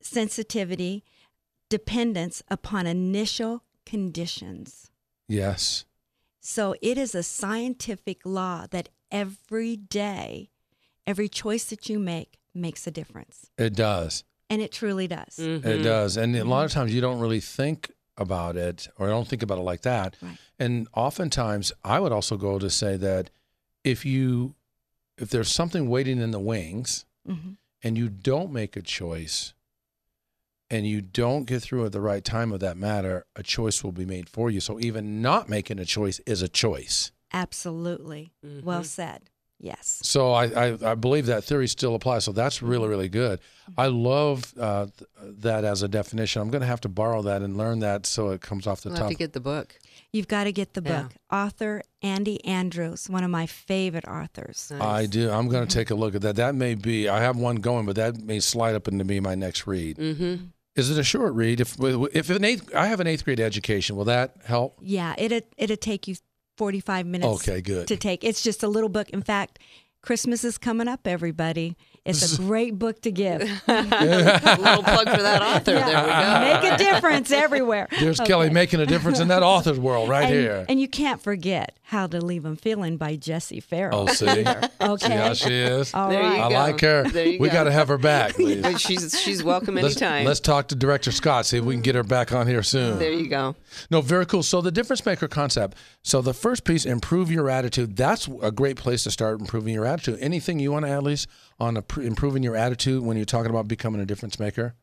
sensitivity, 0.00 1.02
dependence 1.68 2.40
upon 2.48 2.86
initial 2.86 3.64
conditions. 3.84 4.92
Yes. 5.26 5.84
So 6.46 6.74
it 6.82 6.98
is 6.98 7.14
a 7.14 7.22
scientific 7.22 8.20
law 8.26 8.66
that 8.70 8.90
every 9.10 9.76
day, 9.76 10.50
every 11.06 11.26
choice 11.26 11.64
that 11.64 11.88
you 11.88 11.98
make 11.98 12.38
makes 12.54 12.86
a 12.86 12.90
difference. 12.90 13.50
It 13.56 13.74
does. 13.74 14.24
And 14.50 14.60
it 14.60 14.70
truly 14.70 15.08
does. 15.08 15.38
It 15.38 15.62
Mhm. 15.64 15.82
does. 15.82 16.18
And 16.18 16.36
a 16.36 16.44
lot 16.44 16.66
of 16.66 16.70
times 16.70 16.92
you 16.92 17.00
don't 17.00 17.18
really 17.18 17.40
think 17.40 17.90
about 18.18 18.56
it 18.56 18.88
or 18.98 19.08
don't 19.08 19.26
think 19.26 19.42
about 19.42 19.56
it 19.56 19.62
like 19.62 19.80
that. 19.82 20.16
Right. 20.20 20.36
And 20.58 20.86
oftentimes 20.94 21.72
I 21.82 21.98
would 21.98 22.12
also 22.12 22.36
go 22.36 22.58
to 22.58 22.68
say 22.68 22.98
that 22.98 23.30
if 23.82 24.04
you 24.04 24.54
if 25.16 25.30
there's 25.30 25.50
something 25.50 25.88
waiting 25.88 26.18
in 26.20 26.30
the 26.30 26.40
wings 26.40 27.06
hmm 27.26 27.52
and 27.82 27.96
you 27.96 28.08
don't 28.08 28.52
make 28.52 28.76
a 28.76 28.82
choice 28.82 29.54
and 30.74 30.86
you 30.86 31.00
don't 31.00 31.44
get 31.44 31.62
through 31.62 31.84
at 31.86 31.92
the 31.92 32.00
right 32.00 32.24
time 32.24 32.52
of 32.52 32.60
that 32.60 32.76
matter, 32.76 33.24
a 33.36 33.42
choice 33.42 33.82
will 33.84 33.92
be 33.92 34.04
made 34.06 34.28
for 34.28 34.50
you. 34.50 34.60
So 34.60 34.78
even 34.80 35.22
not 35.22 35.48
making 35.48 35.78
a 35.78 35.84
choice 35.84 36.20
is 36.26 36.42
a 36.42 36.48
choice. 36.48 37.12
Absolutely. 37.32 38.32
Well 38.42 38.82
Mhm. 38.82 38.86
said. 38.86 39.30
Yes. 39.60 40.00
So 40.02 40.32
I, 40.32 40.44
I, 40.72 40.78
I 40.90 40.94
believe 40.94 41.26
that 41.26 41.44
theory 41.44 41.68
still 41.68 41.94
applies. 41.94 42.24
So 42.24 42.32
that's 42.32 42.60
really, 42.60 42.88
really 42.88 43.08
good. 43.08 43.38
I 43.78 43.86
love 43.86 44.52
uh, 44.60 44.86
th- 44.98 45.08
that 45.40 45.64
as 45.64 45.82
a 45.82 45.88
definition. 45.88 46.42
I'm 46.42 46.50
going 46.50 46.60
to 46.60 46.66
have 46.66 46.80
to 46.82 46.88
borrow 46.88 47.22
that 47.22 47.40
and 47.40 47.56
learn 47.56 47.78
that 47.78 48.04
so 48.04 48.30
it 48.30 48.40
comes 48.42 48.66
off 48.66 48.82
the 48.82 48.90
We'll 48.90 48.98
top. 48.98 49.04
have 49.04 49.12
to 49.12 49.16
get 49.16 49.32
the 49.32 49.40
book. 49.40 49.78
You've 50.12 50.28
got 50.28 50.44
to 50.44 50.52
get 50.52 50.74
the 50.74 50.82
Yeah. 50.84 51.02
book. 51.04 51.12
Author 51.32 51.82
Andy 52.02 52.44
Andrews, 52.44 53.08
one 53.08 53.24
of 53.24 53.30
my 53.30 53.46
favorite 53.46 54.06
authors. 54.06 54.70
Nice. 54.70 54.82
I 54.82 55.06
do. 55.06 55.30
I'm 55.30 55.48
going 55.48 55.66
to 55.66 55.72
take 55.74 55.90
a 55.90 55.94
look 55.94 56.14
at 56.14 56.20
that. 56.22 56.36
That 56.36 56.54
may 56.54 56.74
be, 56.74 57.08
I 57.08 57.20
have 57.22 57.36
one 57.36 57.56
going, 57.56 57.86
but 57.86 57.96
that 57.96 58.20
may 58.20 58.40
slide 58.40 58.74
up 58.74 58.86
into 58.88 59.04
be 59.04 59.18
my 59.20 59.34
next 59.36 59.66
read. 59.66 59.96
Mm-hmm. 59.96 60.46
Is 60.76 60.90
it 60.90 60.98
a 60.98 61.04
short 61.04 61.34
read? 61.34 61.60
If 61.60 61.76
if 61.80 62.30
an 62.30 62.44
eighth, 62.44 62.74
I 62.74 62.86
have 62.86 63.00
an 63.00 63.06
eighth 63.06 63.24
grade 63.24 63.40
education, 63.40 63.94
will 63.96 64.04
that 64.06 64.36
help? 64.44 64.78
Yeah, 64.82 65.14
it'd, 65.16 65.44
it'd 65.56 65.80
take 65.80 66.08
you 66.08 66.16
45 66.56 67.06
minutes 67.06 67.48
Okay, 67.48 67.60
good. 67.60 67.86
to 67.88 67.96
take. 67.96 68.24
It's 68.24 68.42
just 68.42 68.62
a 68.62 68.68
little 68.68 68.88
book. 68.88 69.10
In 69.10 69.22
fact, 69.22 69.58
Christmas 70.02 70.42
is 70.44 70.58
coming 70.58 70.88
up, 70.88 71.06
everybody. 71.06 71.76
It's 72.04 72.38
a 72.38 72.42
great 72.42 72.78
book 72.78 73.00
to 73.02 73.10
give. 73.10 73.40
a 73.40 73.46
little 73.66 74.82
plug 74.82 75.08
for 75.08 75.22
that 75.22 75.40
author. 75.40 75.72
There 75.72 75.86
we 75.86 75.90
go. 75.90 76.40
Make 76.62 76.72
a 76.72 76.76
difference 76.76 77.30
everywhere. 77.30 77.88
There's 77.98 78.20
Kelly 78.20 78.50
making 78.50 78.80
a 78.80 78.86
difference 78.86 79.20
in 79.20 79.28
that 79.28 79.42
author's 79.42 79.78
world 79.80 80.10
right 80.10 80.24
and, 80.26 80.34
here. 80.34 80.66
And 80.68 80.78
you 80.78 80.86
can't 80.86 81.22
forget 81.22 81.78
How 81.82 82.06
to 82.06 82.20
Leave 82.22 82.44
'Em 82.44 82.56
Feeling 82.56 82.98
by 82.98 83.16
Jesse 83.16 83.60
Farrell. 83.60 84.06
Oh, 84.08 84.12
see, 84.12 84.26
Okay. 84.82 85.06
see 85.06 85.12
how 85.12 85.32
she 85.32 85.54
is. 85.54 85.94
All 85.94 86.10
There 86.10 86.20
you 86.20 86.28
right. 86.28 86.40
I 86.42 86.48
go. 86.50 86.54
like 86.54 86.80
her. 86.82 87.04
There 87.04 87.26
you 87.26 87.38
we 87.38 87.48
go. 87.48 87.54
got 87.54 87.64
to 87.64 87.72
have 87.72 87.88
her 87.88 87.96
back. 87.98 88.34
please. 88.34 88.80
She's 88.82 89.18
she's 89.18 89.42
welcome 89.42 89.74
Let's, 89.76 89.96
anytime. 89.96 90.26
let's 90.26 90.40
talk 90.40 90.68
to 90.68 90.74
Director 90.74 91.10
Scott. 91.10 91.46
See 91.46 91.56
if 91.56 91.64
we 91.64 91.72
can 91.74 91.82
get 91.82 91.94
her 91.94 92.02
back 92.04 92.32
on 92.32 92.46
here 92.46 92.62
soon. 92.62 92.98
there 92.98 93.12
you 93.12 93.28
go. 93.28 93.56
No, 93.90 94.02
very 94.02 94.26
cool. 94.26 94.42
So 94.42 94.60
the 94.60 94.70
difference 94.70 95.06
maker 95.06 95.26
concept. 95.26 95.78
So 96.02 96.20
the 96.20 96.34
first 96.34 96.64
piece, 96.64 96.84
improve 96.84 97.30
your 97.30 97.48
attitude. 97.48 97.96
That's 97.96 98.28
a 98.42 98.52
great 98.52 98.76
place 98.76 99.04
to 99.04 99.10
start 99.10 99.40
improving 99.40 99.72
your 99.72 99.86
attitude. 99.86 100.18
Anything 100.20 100.58
you 100.58 100.70
want 100.70 100.84
to 100.84 100.90
add, 100.90 101.02
Lise, 101.02 101.26
on 101.58 101.80
pr- 101.82 102.02
improving 102.02 102.42
your 102.42 102.56
attitude 102.56 103.02
when 103.02 103.16
you're 103.16 103.26
talking 103.26 103.50
about 103.50 103.68
becoming 103.68 104.00
a 104.00 104.06
difference 104.06 104.38
maker? 104.38 104.74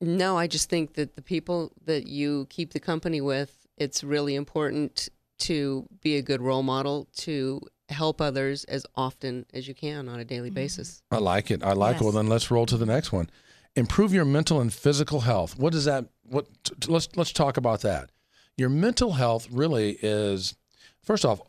No, 0.00 0.38
I 0.38 0.46
just 0.46 0.70
think 0.70 0.94
that 0.94 1.14
the 1.14 1.22
people 1.22 1.72
that 1.84 2.06
you 2.06 2.46
keep 2.48 2.72
the 2.72 2.80
company 2.80 3.20
with, 3.20 3.66
it's 3.76 4.02
really 4.02 4.34
important 4.34 5.08
to 5.40 5.86
be 6.00 6.16
a 6.16 6.22
good 6.22 6.40
role 6.40 6.62
model 6.62 7.08
to 7.16 7.60
help 7.90 8.20
others 8.20 8.64
as 8.64 8.86
often 8.94 9.44
as 9.52 9.66
you 9.68 9.74
can 9.74 10.08
on 10.08 10.20
a 10.20 10.24
daily 10.24 10.48
mm-hmm. 10.48 10.54
basis. 10.54 11.02
I 11.10 11.18
like 11.18 11.50
it. 11.50 11.62
I 11.62 11.72
like 11.72 11.96
it. 11.96 12.02
Well, 12.02 12.12
then 12.12 12.28
let's 12.28 12.50
roll 12.50 12.66
to 12.66 12.76
the 12.76 12.86
next 12.86 13.12
one. 13.12 13.28
Improve 13.76 14.12
your 14.12 14.24
mental 14.24 14.60
and 14.60 14.72
physical 14.72 15.20
health. 15.20 15.58
What 15.58 15.72
does 15.72 15.84
that? 15.84 16.06
What? 16.22 16.46
t- 16.64 16.74
t- 16.80 16.90
let's 16.90 17.08
let's 17.16 17.32
talk 17.32 17.56
about 17.56 17.82
that. 17.82 18.10
Your 18.56 18.68
mental 18.68 19.12
health 19.12 19.48
really 19.50 19.98
is, 20.02 20.54
first 21.02 21.24
off, 21.24 21.40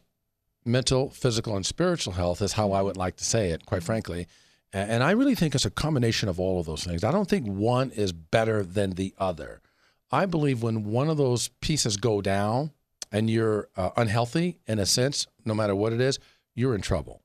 mental, 0.66 1.10
physical, 1.10 1.56
and 1.56 1.66
spiritual 1.66 2.14
health 2.14 2.42
is 2.42 2.54
how 2.54 2.72
I 2.72 2.82
would 2.82 2.98
like 2.98 3.16
to 3.18 3.24
say 3.24 3.50
it. 3.50 3.66
Quite 3.66 3.84
frankly, 3.84 4.28
and 4.74 5.04
I 5.04 5.12
really 5.12 5.36
think 5.36 5.54
it's 5.54 5.66
a 5.66 5.72
combination 5.72 6.30
of 6.30 6.40
all 6.40 6.60
of 6.60 6.66
those 6.66 6.84
things. 6.84 7.04
I 7.04 7.12
don't 7.12 7.30
think 7.30 7.46
one 7.48 7.92
is 7.92 8.14
better 8.14 8.64
than 8.64 8.92
the 8.92 9.14
other. 9.18 9.62
I 10.12 10.26
believe 10.26 10.64
when 10.64 10.86
one 10.86 11.10
of 11.10 11.18
those 11.18 11.50
pieces 11.60 11.98
go 11.98 12.22
down 12.22 12.72
and 13.12 13.30
you're 13.30 13.68
uh, 13.76 13.90
unhealthy 13.98 14.60
in 14.68 14.80
a 14.80 14.86
sense, 14.86 15.28
no 15.46 15.54
matter 15.54 15.76
what 15.76 15.94
it 15.94 16.02
is, 16.02 16.20
you're 16.56 16.76
in 16.76 16.82
trouble. 16.82 17.22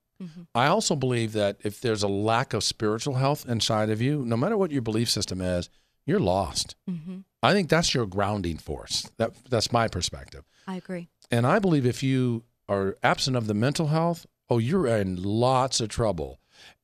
I 0.54 0.68
also 0.68 0.96
believe 0.96 1.32
that 1.32 1.58
if 1.62 1.80
there's 1.82 2.02
a 2.02 2.08
lack 2.08 2.54
of 2.54 2.64
spiritual 2.64 3.14
health 3.16 3.46
inside 3.46 3.90
of 3.90 4.00
you, 4.00 4.24
no 4.24 4.36
matter 4.36 4.56
what 4.56 4.70
your 4.70 4.80
belief 4.80 5.10
system 5.10 5.42
is, 5.42 5.68
you're 6.06 6.20
lost. 6.20 6.74
Mm-hmm. 6.88 7.18
I 7.42 7.52
think 7.52 7.68
that's 7.68 7.92
your 7.92 8.06
grounding 8.06 8.56
force. 8.56 9.10
That 9.18 9.32
that's 9.50 9.72
my 9.72 9.88
perspective. 9.88 10.44
I 10.66 10.76
agree. 10.76 11.08
And 11.30 11.46
I 11.46 11.58
believe 11.58 11.84
if 11.84 12.02
you 12.02 12.44
are 12.68 12.96
absent 13.02 13.36
of 13.36 13.46
the 13.46 13.54
mental 13.54 13.88
health, 13.88 14.26
oh, 14.48 14.58
you're 14.58 14.86
in 14.86 15.22
lots 15.22 15.80
of 15.80 15.88
trouble. 15.88 16.40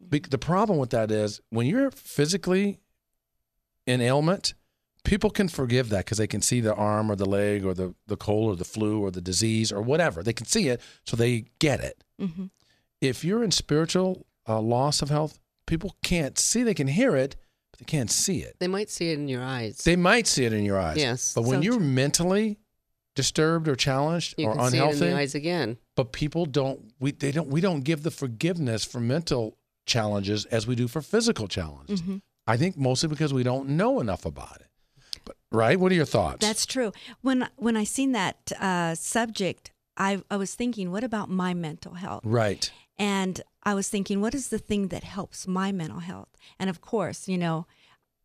Be- 0.08 0.18
the 0.20 0.38
problem 0.38 0.78
with 0.78 0.90
that 0.90 1.10
is 1.10 1.40
when 1.50 1.66
you're 1.66 1.90
physically 1.90 2.78
in 3.86 4.00
ailment, 4.00 4.54
people 5.04 5.30
can 5.30 5.48
forgive 5.48 5.88
that 5.88 6.04
because 6.04 6.18
they 6.18 6.26
can 6.26 6.42
see 6.42 6.60
the 6.60 6.74
arm 6.74 7.10
or 7.10 7.16
the 7.16 7.26
leg 7.26 7.64
or 7.64 7.74
the, 7.74 7.94
the 8.06 8.16
cold 8.16 8.52
or 8.52 8.56
the 8.56 8.64
flu 8.64 9.00
or 9.00 9.10
the 9.10 9.20
disease 9.20 9.72
or 9.72 9.82
whatever. 9.82 10.22
They 10.22 10.32
can 10.32 10.46
see 10.46 10.68
it, 10.68 10.80
so 11.04 11.16
they 11.16 11.46
get 11.58 11.80
it. 11.80 12.04
Mm-hmm. 12.20 12.46
If 13.00 13.24
you're 13.24 13.42
in 13.42 13.50
spiritual 13.50 14.26
uh, 14.48 14.60
loss 14.60 15.02
of 15.02 15.08
health, 15.08 15.40
people 15.66 15.96
can't 16.04 16.38
see. 16.38 16.62
They 16.62 16.74
can 16.74 16.86
hear 16.86 17.16
it, 17.16 17.34
but 17.72 17.80
they 17.80 17.84
can't 17.86 18.10
see 18.10 18.38
it. 18.42 18.56
They 18.60 18.68
might 18.68 18.90
see 18.90 19.10
it 19.10 19.18
in 19.18 19.26
your 19.26 19.42
eyes. 19.42 19.78
They 19.78 19.96
might 19.96 20.28
see 20.28 20.44
it 20.44 20.52
in 20.52 20.64
your 20.64 20.78
eyes. 20.78 20.98
Yes. 20.98 21.34
But 21.34 21.42
when 21.42 21.60
So 21.60 21.64
you're 21.64 21.78
true. 21.78 21.86
mentally 21.86 22.58
disturbed 23.14 23.68
or 23.68 23.76
challenged 23.76 24.34
you 24.38 24.46
or 24.46 24.54
can 24.54 24.70
see 24.70 24.76
it 24.76 24.80
in 24.80 24.86
unhealthy, 24.88 25.10
the 25.10 25.16
eyes 25.16 25.34
again. 25.34 25.76
but 25.96 26.12
people 26.12 26.46
don't 26.46 26.92
we 26.98 27.10
they 27.12 27.30
don't 27.32 27.48
we 27.48 27.60
don't 27.60 27.82
give 27.82 28.02
the 28.02 28.10
forgiveness 28.10 28.84
for 28.84 29.00
mental 29.00 29.56
challenges 29.86 30.44
as 30.46 30.66
we 30.66 30.74
do 30.74 30.88
for 30.88 31.02
physical 31.02 31.48
challenges. 31.48 32.00
Mm-hmm. 32.02 32.16
I 32.46 32.56
think 32.56 32.76
mostly 32.76 33.08
because 33.08 33.32
we 33.34 33.42
don't 33.42 33.68
know 33.70 34.00
enough 34.00 34.24
about 34.24 34.60
it. 34.60 34.66
But 35.24 35.36
right, 35.50 35.78
what 35.78 35.92
are 35.92 35.94
your 35.94 36.06
thoughts? 36.06 36.44
That's 36.46 36.66
true. 36.66 36.92
When 37.20 37.48
when 37.56 37.76
I 37.76 37.84
seen 37.84 38.12
that 38.12 38.52
uh, 38.58 38.94
subject, 38.94 39.72
I 39.96 40.22
I 40.30 40.36
was 40.36 40.54
thinking, 40.54 40.90
what 40.90 41.04
about 41.04 41.28
my 41.30 41.54
mental 41.54 41.94
health? 41.94 42.22
right. 42.24 42.70
And 42.98 43.40
I 43.64 43.74
was 43.74 43.88
thinking, 43.88 44.20
what 44.20 44.34
is 44.34 44.48
the 44.48 44.58
thing 44.58 44.88
that 44.88 45.02
helps 45.02 45.48
my 45.48 45.72
mental 45.72 46.00
health? 46.00 46.28
And 46.58 46.68
of 46.70 46.80
course, 46.80 47.26
you 47.26 47.38
know, 47.38 47.66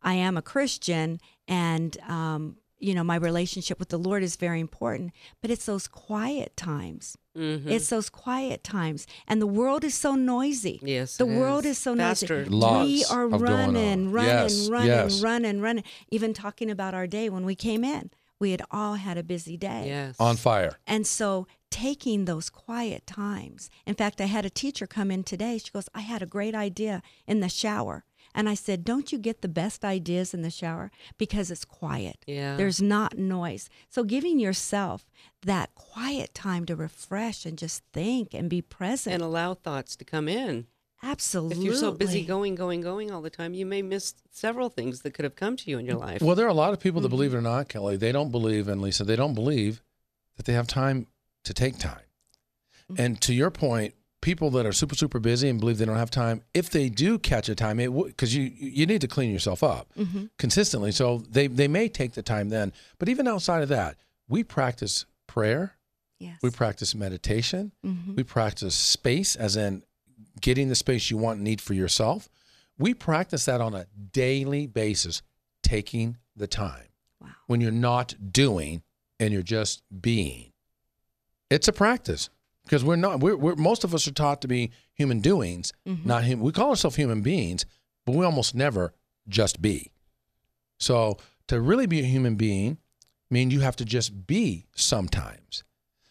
I 0.02 0.14
am 0.14 0.36
a 0.36 0.42
Christian 0.42 1.20
and, 1.48 1.96
um, 2.06 2.58
you 2.78 2.94
know, 2.94 3.02
my 3.04 3.16
relationship 3.16 3.78
with 3.78 3.88
the 3.88 3.98
Lord 3.98 4.22
is 4.22 4.36
very 4.36 4.60
important, 4.60 5.12
but 5.42 5.50
it's 5.50 5.66
those 5.66 5.88
quiet 5.88 6.56
times. 6.56 7.16
Mm-hmm. 7.36 7.68
It's 7.68 7.88
those 7.88 8.08
quiet 8.10 8.64
times. 8.64 9.06
And 9.26 9.40
the 9.42 9.46
world 9.46 9.84
is 9.84 9.94
so 9.94 10.14
noisy. 10.14 10.80
Yes, 10.82 11.16
The 11.16 11.26
it 11.26 11.36
world 11.38 11.64
is. 11.64 11.72
is 11.72 11.78
so 11.78 11.96
Faster. 11.96 12.38
noisy. 12.44 12.50
Lots 12.50 12.86
we 12.88 13.04
are 13.10 13.24
of 13.24 13.30
going 13.32 13.42
on. 13.42 13.74
running, 13.74 14.12
running, 14.12 14.28
Yes, 14.30 14.68
running, 14.68 14.86
yes. 14.88 15.20
running, 15.22 15.60
running. 15.60 15.84
Even 16.10 16.34
talking 16.34 16.70
about 16.70 16.94
our 16.94 17.06
day 17.06 17.28
when 17.28 17.44
we 17.44 17.54
came 17.54 17.84
in, 17.84 18.10
we 18.40 18.52
had 18.52 18.62
all 18.70 18.94
had 18.94 19.18
a 19.18 19.22
busy 19.22 19.56
day. 19.56 19.84
Yes. 19.86 20.16
On 20.20 20.36
fire. 20.36 20.78
And 20.86 21.06
so 21.06 21.46
taking 21.70 22.24
those 22.24 22.48
quiet 22.50 23.06
times. 23.06 23.68
In 23.86 23.94
fact, 23.94 24.20
I 24.20 24.24
had 24.26 24.44
a 24.46 24.50
teacher 24.50 24.86
come 24.86 25.10
in 25.10 25.22
today. 25.22 25.58
She 25.58 25.70
goes, 25.70 25.88
I 25.94 26.00
had 26.00 26.22
a 26.22 26.26
great 26.26 26.54
idea 26.54 27.02
in 27.26 27.40
the 27.40 27.48
shower. 27.48 28.04
And 28.38 28.48
I 28.48 28.54
said, 28.54 28.84
Don't 28.84 29.10
you 29.10 29.18
get 29.18 29.42
the 29.42 29.48
best 29.48 29.84
ideas 29.84 30.32
in 30.32 30.42
the 30.42 30.50
shower? 30.50 30.92
Because 31.18 31.50
it's 31.50 31.64
quiet. 31.64 32.18
Yeah. 32.24 32.56
There's 32.56 32.80
not 32.80 33.18
noise. 33.18 33.68
So 33.90 34.04
giving 34.04 34.38
yourself 34.38 35.10
that 35.42 35.74
quiet 35.74 36.34
time 36.34 36.64
to 36.66 36.76
refresh 36.76 37.44
and 37.44 37.58
just 37.58 37.82
think 37.92 38.34
and 38.34 38.48
be 38.48 38.62
present. 38.62 39.14
and 39.14 39.22
allow 39.24 39.54
thoughts 39.54 39.96
to 39.96 40.04
come 40.04 40.28
in. 40.28 40.68
Absolutely. 41.02 41.58
If 41.58 41.64
you're 41.64 41.74
so 41.74 41.90
busy 41.90 42.24
going, 42.24 42.54
going, 42.54 42.80
going 42.80 43.10
all 43.10 43.22
the 43.22 43.30
time, 43.30 43.54
you 43.54 43.66
may 43.66 43.82
miss 43.82 44.14
several 44.30 44.68
things 44.68 45.02
that 45.02 45.14
could 45.14 45.24
have 45.24 45.34
come 45.34 45.56
to 45.56 45.70
you 45.70 45.78
in 45.78 45.84
your 45.84 45.96
life. 45.96 46.22
Well, 46.22 46.36
there 46.36 46.46
are 46.46 46.50
a 46.50 46.54
lot 46.54 46.72
of 46.72 46.78
people 46.78 47.00
that 47.00 47.08
believe 47.08 47.34
it 47.34 47.38
Mm-hmm. 47.38 47.46
or 47.46 47.56
not, 47.56 47.68
Kelly, 47.68 47.96
they 47.96 48.12
don't 48.12 48.30
believe, 48.30 48.68
and 48.68 48.80
Lisa, 48.80 49.02
they 49.04 49.16
don't 49.16 49.34
believe 49.34 49.82
that 50.36 50.46
they 50.46 50.52
have 50.52 50.68
time 50.68 51.08
to 51.42 51.52
take 51.52 51.78
time. 51.78 52.02
Mm-hmm. 52.90 53.02
And 53.02 53.20
to 53.22 53.34
your 53.34 53.50
point, 53.50 53.94
people 54.20 54.50
that 54.50 54.66
are 54.66 54.72
super, 54.72 54.94
super 54.94 55.18
busy 55.20 55.48
and 55.48 55.60
believe 55.60 55.78
they 55.78 55.84
don't 55.84 55.96
have 55.96 56.10
time, 56.10 56.42
if 56.54 56.70
they 56.70 56.88
do 56.88 57.18
catch 57.18 57.48
a 57.48 57.54
time, 57.54 57.78
it 57.80 57.88
because 57.94 58.34
you 58.34 58.42
you 58.56 58.84
need 58.86 59.00
to 59.00 59.08
clean 59.08 59.30
yourself 59.32 59.62
up 59.62 59.88
Mm-hmm. 59.96 60.24
consistently. 60.38 60.92
So 60.92 61.22
they, 61.30 61.46
they 61.46 61.68
may 61.68 61.88
take 61.88 62.12
the 62.14 62.22
time 62.22 62.48
then. 62.48 62.72
But 62.98 63.08
even 63.08 63.28
outside 63.28 63.62
of 63.62 63.68
that, 63.68 63.96
we 64.28 64.42
practice 64.44 65.06
prayer, 65.26 65.74
Yes. 66.18 66.38
we 66.42 66.50
practice 66.50 66.94
meditation, 66.94 67.72
Mhm. 67.86 68.16
we 68.16 68.24
practice 68.24 68.74
space, 68.74 69.36
as 69.36 69.56
in 69.56 69.84
getting 70.40 70.68
the 70.68 70.74
space 70.74 71.10
you 71.10 71.16
want 71.16 71.36
and 71.36 71.44
need 71.44 71.60
for 71.60 71.74
yourself. 71.74 72.28
We 72.76 72.94
practice 72.94 73.44
that 73.46 73.60
on 73.60 73.74
a 73.74 73.86
daily 74.12 74.66
basis, 74.66 75.22
taking 75.62 76.16
the 76.36 76.46
time 76.48 76.88
Wow. 77.20 77.28
when 77.46 77.60
you're 77.60 77.70
not 77.72 78.14
doing 78.32 78.82
and 79.20 79.32
you're 79.32 79.42
just 79.42 79.82
being. 80.00 80.52
It's 81.50 81.68
a 81.68 81.72
practice 81.72 82.30
because 82.68 82.84
we're 82.84 82.96
not. 82.96 83.20
We're, 83.20 83.36
we're 83.36 83.56
most 83.56 83.82
of 83.82 83.94
us 83.94 84.06
are 84.06 84.12
taught 84.12 84.42
to 84.42 84.48
be 84.48 84.70
human 84.92 85.20
doings, 85.20 85.72
not 86.04 86.24
hum, 86.24 86.40
We 86.40 86.52
call 86.52 86.70
ourselves 86.70 86.96
human 86.96 87.22
beings, 87.22 87.64
but 88.04 88.14
we 88.14 88.24
almost 88.24 88.54
never 88.54 88.92
just 89.26 89.62
be. 89.62 89.90
So 90.78 91.16
to 91.46 91.60
really 91.60 91.86
be 91.86 92.00
a 92.00 92.04
human 92.04 92.36
being, 92.36 92.76
mean 93.30 93.50
you 93.50 93.60
have 93.60 93.76
to 93.76 93.84
just 93.84 94.26
be 94.26 94.66
sometimes. 94.74 95.64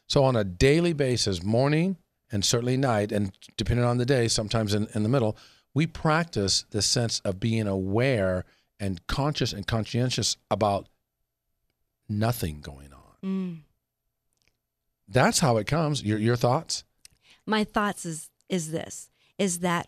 So 0.08 0.24
on 0.24 0.36
a 0.36 0.44
daily 0.44 0.94
basis, 0.94 1.44
morning 1.44 1.98
and 2.32 2.44
certainly 2.44 2.76
night, 2.76 3.12
and 3.12 3.32
depending 3.56 3.86
on 3.86 3.98
the 3.98 4.06
day, 4.06 4.28
sometimes 4.28 4.74
in, 4.74 4.88
in 4.96 5.04
the 5.04 5.10
middle, 5.10 5.38
we 5.74 5.86
practice 5.86 6.66
the 6.72 6.82
sense 6.82 7.20
of 7.20 7.40
being 7.40 7.68
aware 7.68 8.46
and 8.80 9.06
conscious 9.08 9.54
and 9.54 9.68
conscientious 9.68 10.38
about 10.50 10.88
nothing 12.10 12.62
going 12.62 12.92
on. 12.94 13.16
Mm. 13.24 13.58
That's 15.08 15.40
how 15.40 15.58
it 15.58 15.68
comes. 15.68 16.04
Your 16.04 16.18
your 16.20 16.36
thoughts? 16.36 16.84
My 17.46 17.64
thoughts 17.64 18.06
is 18.06 18.30
is 18.50 18.72
this 18.72 19.10
is 19.38 19.60
that 19.60 19.88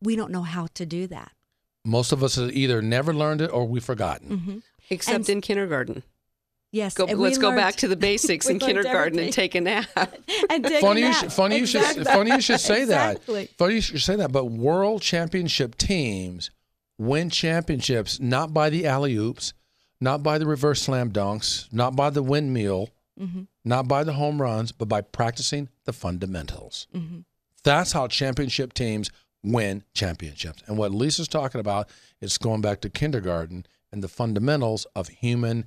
we 0.00 0.16
don't 0.16 0.30
know 0.32 0.42
how 0.42 0.66
to 0.74 0.84
do 0.86 1.06
that. 1.08 1.32
Most 1.84 2.12
of 2.12 2.22
us 2.22 2.36
have 2.36 2.52
either 2.52 2.80
never 2.82 3.12
learned 3.14 3.40
it 3.40 3.50
or 3.52 3.66
we've 3.66 3.84
forgotten. 3.84 4.28
Mm-hmm. 4.38 4.58
Except 4.90 5.16
and- 5.16 5.28
in 5.28 5.40
kindergarten. 5.40 6.02
Yes. 6.74 6.94
Go, 6.94 7.04
let's 7.04 7.36
go 7.36 7.48
learned- 7.48 7.58
back 7.58 7.76
to 7.76 7.88
the 7.88 7.96
basics 8.08 8.46
in 8.46 8.54
learned 8.58 8.62
kindergarten 8.62 9.18
and 9.18 9.32
take 9.32 9.54
a 9.54 9.60
nap. 9.60 9.86
and 10.50 10.64
take 10.64 10.78
a 10.78 10.80
Funny 10.80 11.02
you, 11.02 11.08
nap. 11.08 11.16
should, 11.20 11.32
funny 11.32 11.58
you 11.58 11.66
should 11.66 12.06
funny 12.06 12.30
you 12.30 12.40
should 12.40 12.60
say 12.60 12.82
Exactly. 12.82 13.44
that. 13.44 13.58
Funny 13.58 13.74
you 13.74 13.80
should 13.82 14.00
say 14.00 14.16
that. 14.16 14.32
But 14.32 14.46
world 14.46 15.02
championship 15.02 15.76
teams 15.76 16.50
win 16.98 17.28
championships 17.30 18.20
not 18.20 18.54
by 18.54 18.70
the 18.70 18.86
alley 18.86 19.14
oops, 19.16 19.52
not 20.00 20.22
by 20.22 20.38
the 20.38 20.46
reverse 20.46 20.80
slam 20.80 21.10
dunks, 21.12 21.70
not 21.74 21.94
by 21.94 22.08
the 22.08 22.22
windmill, 22.22 22.88
Mm-hmm. 23.20 23.42
not 23.64 23.88
by 23.88 24.04
the 24.04 24.14
home 24.14 24.40
runs, 24.40 24.72
but 24.72 24.88
by 24.88 25.02
practicing 25.02 25.68
the 25.84 25.92
fundamentals. 25.92 26.86
Mm-hmm. 26.94 27.20
That's 27.62 27.92
how 27.92 28.08
championship 28.08 28.72
teams 28.72 29.10
win 29.44 29.84
championships. 29.94 30.62
And 30.66 30.78
what 30.78 30.92
Lisa's 30.92 31.28
talking 31.28 31.60
about 31.60 31.88
is 32.20 32.38
going 32.38 32.60
back 32.60 32.80
to 32.80 32.90
kindergarten 32.90 33.66
and 33.92 34.02
the 34.02 34.08
fundamentals 34.08 34.86
of 34.96 35.08
human 35.08 35.66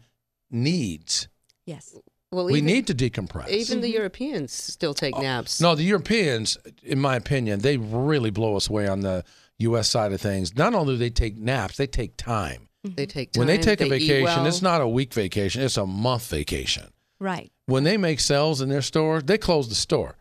needs. 0.50 1.28
Yes. 1.66 1.96
Well, 2.32 2.46
we 2.46 2.54
even, 2.54 2.66
need 2.66 2.88
to 2.88 2.96
decompress. 2.96 3.50
even 3.50 3.82
the 3.82 3.90
Europeans 3.90 4.52
still 4.52 4.94
take 4.94 5.18
naps. 5.18 5.62
No, 5.62 5.76
the 5.76 5.84
Europeans, 5.84 6.58
in 6.84 7.00
my 7.00 7.16
opinion, 7.16 7.60
they 7.60 7.78
really 7.78 8.30
blow 8.32 8.56
us 8.56 8.70
away 8.70 8.88
on 8.88 9.02
the 9.02 9.24
U.S. 9.60 9.90
side 9.90 10.12
of 10.12 10.20
things. 10.20 10.56
Not 10.56 10.74
only 10.74 10.96
do 10.96 10.98
they 10.98 11.10
take 11.10 11.38
naps, 11.38 11.78
they 11.78 11.88
take 11.88 12.18
time. 12.18 12.68
They 12.84 13.06
take 13.06 13.32
time. 13.32 13.40
When 13.40 13.48
they 13.48 13.58
take 13.58 13.82
a 13.82 13.88
vacation, 13.88 14.24
well. 14.24 14.46
it's 14.46 14.62
not 14.62 14.82
a 14.82 14.88
week 14.88 15.14
vacation; 15.14 15.62
it's 15.64 15.78
a 15.78 15.86
month 15.86 16.30
vacation. 16.30 16.92
Right. 17.20 17.52
When 17.66 17.84
they 17.84 17.98
make 17.98 18.20
sales 18.20 18.62
in 18.62 18.70
their 18.70 18.82
store, 18.82 19.22
they 19.22 19.38
close 19.38 19.70
the 19.70 19.76
store. 19.76 20.16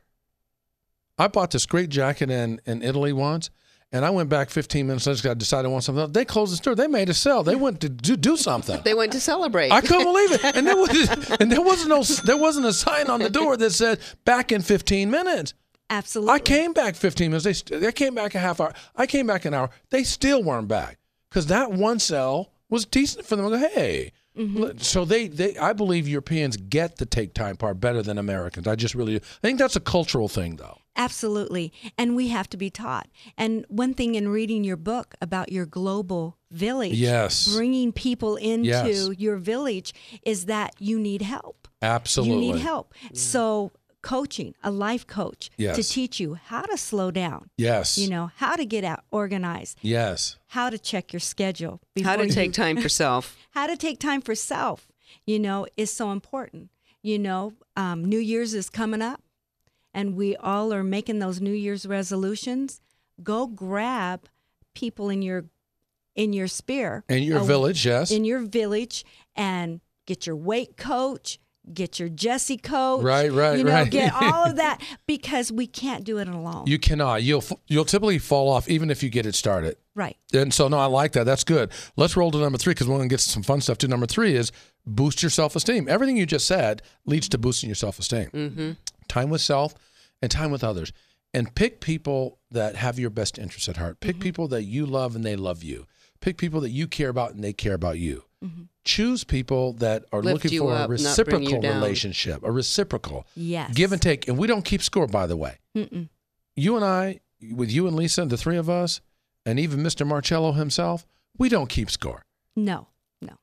I 1.19 1.29
bought 1.29 1.51
this 1.51 1.67
great 1.67 1.91
jacket 1.91 2.31
in 2.31 2.61
in 2.67 2.83
Italy 2.83 3.13
once, 3.13 3.51
and 3.93 4.05
I 4.05 4.11
went 4.11 4.29
back 4.29 4.51
15 4.51 4.87
minutes 4.87 5.07
later. 5.07 5.23
'cause 5.23 5.31
I 5.31 5.35
decided 5.35 5.69
I 5.69 5.71
want 5.71 5.85
something 5.85 6.03
else. 6.03 6.11
They 6.13 6.25
closed 6.25 6.53
the 6.53 6.57
store. 6.57 6.75
They 6.75 6.89
made 6.89 7.09
a 7.09 7.15
sale. 7.15 7.43
They 7.43 7.55
went 7.55 7.81
to 7.83 7.89
do, 7.89 8.17
do 8.17 8.37
something. 8.37 8.81
They 8.85 8.95
went 8.95 9.13
to 9.13 9.21
celebrate. 9.21 9.71
I 9.71 9.81
couldn't 9.81 10.05
believe 10.05 10.33
it, 10.33 10.45
and 10.57 10.67
there 10.67 10.77
was 10.77 10.91
and 11.41 11.53
there 11.53 11.63
wasn't 11.63 11.91
no 11.91 12.03
there 12.25 12.37
wasn't 12.37 12.67
a 12.67 12.73
sign 12.73 13.09
on 13.09 13.21
the 13.21 13.31
door 13.31 13.57
that 13.57 13.71
said 13.71 14.01
back 14.25 14.51
in 14.53 14.63
15 14.63 15.11
minutes. 15.11 15.55
Absolutely. 15.91 16.35
I 16.35 16.39
came 16.41 16.73
back 16.73 16.97
15 16.97 17.31
minutes. 17.31 17.63
They, 17.63 17.79
they 17.79 17.93
came 17.93 18.15
back 18.15 18.35
a 18.35 18.39
half 18.39 18.59
hour. 18.61 18.73
I 18.97 19.07
came 19.07 19.27
back 19.27 19.45
an 19.45 19.53
hour. 19.55 19.71
They 19.91 20.03
still 20.03 20.43
weren't 20.43 20.67
back 20.67 20.99
because 21.29 21.47
that 21.47 21.71
one 21.71 21.99
cell 22.01 22.51
was 22.71 22.87
decent 22.87 23.27
for 23.27 23.37
them. 23.37 23.47
I 23.47 23.51
go, 23.51 23.57
hey. 23.59 24.13
Mm-hmm. 24.37 24.79
So 24.79 25.05
they, 25.05 25.29
they, 25.29 25.57
I 25.57 25.73
believe 25.73 26.09
Europeans 26.09 26.57
get 26.57 26.97
the 26.97 27.07
take 27.07 27.35
time 27.35 27.57
part 27.57 27.79
better 27.81 28.03
than 28.03 28.19
Americans. 28.19 28.67
I 28.67 28.75
just 28.75 28.95
really, 28.95 29.17
I 29.17 29.21
think 29.43 29.59
that's 29.59 29.77
a 29.77 29.81
cultural 29.81 30.29
thing, 30.29 30.57
though. 30.57 30.79
Absolutely. 30.97 31.73
And 31.99 32.15
we 32.17 32.29
have 32.29 32.49
to 32.51 32.57
be 32.57 32.71
taught. 32.71 33.09
And 33.37 33.65
one 33.69 33.95
thing 33.95 34.15
in 34.15 34.29
reading 34.29 34.65
your 34.65 34.77
book 34.77 35.15
about 35.21 35.51
your 35.53 35.67
global 35.67 36.37
village, 36.51 36.95
Yes. 36.95 37.53
bringing 37.55 37.93
people 37.93 38.37
into 38.37 38.69
Yes. 38.69 39.09
your 39.19 39.37
village, 39.37 39.93
is 40.25 40.47
that 40.47 40.75
you 40.79 40.99
need 40.99 41.23
help. 41.23 41.69
Absolutely. 41.83 42.47
You 42.47 42.53
need 42.55 42.61
help. 42.63 42.95
So, 43.13 43.73
coaching, 44.05 44.55
a 44.63 44.71
life 44.71 45.07
coach 45.07 45.51
to 45.59 45.83
teach 45.83 46.21
you 46.21 46.35
how 46.35 46.63
to 46.63 46.77
slow 46.77 47.11
down, 47.11 47.51
Yes. 47.57 47.97
you 47.99 48.09
know, 48.09 48.31
how 48.37 48.55
to 48.57 48.65
get 48.67 48.85
out 48.85 49.03
organized, 49.11 49.79
Yes. 49.83 50.37
how 50.49 50.71
to 50.71 50.79
check 50.79 51.13
your 51.13 51.21
schedule, 51.21 51.81
How 51.81 51.81
before 51.95 52.17
to 52.19 52.27
you- 52.27 52.33
take 52.33 52.53
time 52.53 52.77
for 52.81 52.89
self. 52.89 53.37
how 53.51 53.67
to 53.67 53.77
take 53.77 53.99
time 53.99 54.21
for 54.21 54.35
self, 54.35 54.87
you 55.27 55.39
know, 55.39 55.67
is 55.77 55.91
so 55.93 56.13
important. 56.13 56.71
You 57.03 57.19
know, 57.19 57.53
um, 57.77 58.05
New 58.05 58.19
Year's 58.19 58.55
is 58.55 58.71
coming 58.71 59.03
up, 59.03 59.21
and 59.93 60.15
we 60.17 60.37
all 60.37 60.73
are 60.73 60.85
making 60.85 61.19
those 61.21 61.41
New 61.41 61.53
Year's 61.53 61.85
resolutions. 61.87 62.81
Go 63.23 63.47
grab 63.47 64.29
people 64.75 65.09
in 65.11 65.23
your 65.23 65.45
in 66.17 66.33
your 66.33 66.47
sphere, 66.47 67.03
In 67.09 67.25
your 67.25 67.41
uh, 67.41 67.45
village, 67.45 67.85
yes. 67.85 68.13
in 68.13 68.25
your 68.25 68.41
village, 68.41 69.05
and 69.35 69.81
get 70.07 70.27
your 70.29 70.37
weight 70.37 70.77
coach, 70.77 71.41
get 71.73 71.99
your 71.99 72.09
Jesse 72.09 72.57
coat, 72.59 73.03
Right, 73.03 73.33
right, 73.33 73.57
You 73.59 73.65
know, 73.65 73.73
right. 73.73 73.91
get 73.91 74.13
all 74.15 74.45
of 74.45 74.57
that 74.57 74.83
because 75.07 75.51
we 75.51 75.67
can't 75.67 76.05
do 76.05 76.19
it 76.19 76.29
alone. 76.29 76.65
you 76.67 76.79
cannot. 76.79 77.23
You'll 77.23 77.45
you'll 77.67 77.85
typically 77.85 78.19
fall 78.19 78.49
off 78.51 78.69
even 78.69 78.91
if 78.91 79.03
you 79.03 79.09
get 79.11 79.25
it 79.27 79.35
started. 79.35 79.77
right. 79.95 80.17
And 80.35 80.53
so, 80.53 80.69
no, 80.69 80.79
I 80.79 80.87
like 80.87 81.13
that. 81.13 81.25
That's 81.25 81.45
good. 81.45 81.71
Let's 81.97 82.17
roll 82.17 82.31
to 82.33 82.39
number 82.39 82.59
three 82.59 82.73
because 82.75 82.89
we're 82.89 82.97
going 82.97 83.09
to 83.09 83.13
get 83.13 83.21
some 83.21 83.43
fun 83.43 83.61
stuff 83.61 83.79
too. 83.79 83.89
Number 83.89 84.07
three 84.07 84.35
is 84.35 84.51
boost 84.85 85.23
your 85.23 85.31
self 85.31 85.57
esteem. 85.57 85.89
Everything 85.89 86.17
you 86.17 86.27
just 86.27 86.47
said 86.47 86.83
leads 87.07 87.29
to 87.31 87.39
boosting 87.39 87.69
your 87.69 87.77
self 87.77 87.99
esteem. 87.99 88.31
Mm-hmm. 88.33 88.71
Time 89.09 89.31
with 89.31 89.41
self 89.41 89.75
and 90.21 90.31
time 90.31 90.51
with 90.51 90.65
others. 90.65 90.93
And 91.33 91.53
pick 91.55 91.81
people 91.81 92.39
that 92.53 92.77
have 92.77 92.99
your 92.99 93.11
best 93.11 93.39
interests 93.39 93.69
at 93.69 93.77
heart. 93.77 93.99
Mm-hmm. 94.01 94.07
Pick 94.11 94.21
people 94.21 94.49
that 94.49 94.65
you 94.65 94.87
love 94.87 95.17
and 95.17 95.25
they 95.25 95.35
love 95.37 95.63
you. 95.63 95.87
Pick 96.21 96.37
people 96.37 96.61
that 96.61 96.71
you 96.71 96.87
care 96.87 97.09
about 97.09 97.35
and 97.35 97.43
they 97.43 97.53
care 97.53 97.75
about 97.75 97.99
you. 97.99 98.25
Mm-hmm. 98.45 98.63
Choose 98.85 99.25
people 99.25 99.73
that 99.75 100.05
are 100.13 100.21
Lift 100.23 100.45
looking 100.45 100.59
for 100.59 100.73
up, 100.73 100.91
a 100.91 101.03
not 101.03 101.17
bring 101.25 101.43
you 101.43 101.57
reciprocal 101.57 101.63
relationship, 101.63 102.43
a 102.43 102.53
reciprocal 102.53 103.27
Yes. 103.35 103.73
give 103.75 103.93
and 103.93 104.03
take. 104.03 104.29
And 104.29 104.37
we 104.37 104.47
don't 104.47 104.65
keep 104.65 104.83
score, 104.83 105.07
by 105.07 105.27
the 105.27 105.37
way 105.37 105.59
Mm-mm. 105.75 106.09
you 106.55 106.77
and 106.77 106.85
I, 106.85 107.21
with 107.53 107.71
you 107.71 107.87
and 107.87 107.97
Lisa, 107.97 108.25
the 108.27 108.37
three 108.37 108.57
of 108.59 108.69
us, 108.69 109.01
and 109.47 109.59
even 109.59 109.81
Mr. 109.81 110.07
Marchello 110.07 110.55
himself, 110.55 111.07
we 111.39 111.49
don't 111.49 111.69
keep 111.69 111.91
score. 111.91 112.25
No. 112.57 112.89
No. 113.23 113.35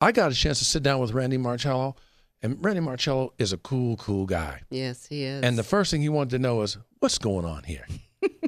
I 0.00 0.10
got 0.12 0.32
a 0.32 0.34
chance 0.34 0.58
to 0.58 0.64
sit 0.64 0.82
down 0.82 0.98
with 1.00 1.12
Randy 1.12 1.38
Marchello, 1.38 1.94
and 2.42 2.62
Randy 2.64 2.80
Marchello 2.80 3.30
is 3.38 3.52
a 3.52 3.56
cool, 3.58 3.96
cool 3.96 4.26
guy. 4.26 4.62
Yes, 4.70 5.06
he 5.06 5.22
is. 5.24 5.42
And 5.42 5.56
the 5.56 5.62
first 5.64 5.90
thing 5.90 6.02
he 6.02 6.08
wanted 6.08 6.30
to 6.30 6.38
know 6.38 6.62
is, 6.62 6.76
what's 6.98 7.18
going 7.18 7.44
on 7.44 7.62
here? 7.64 7.86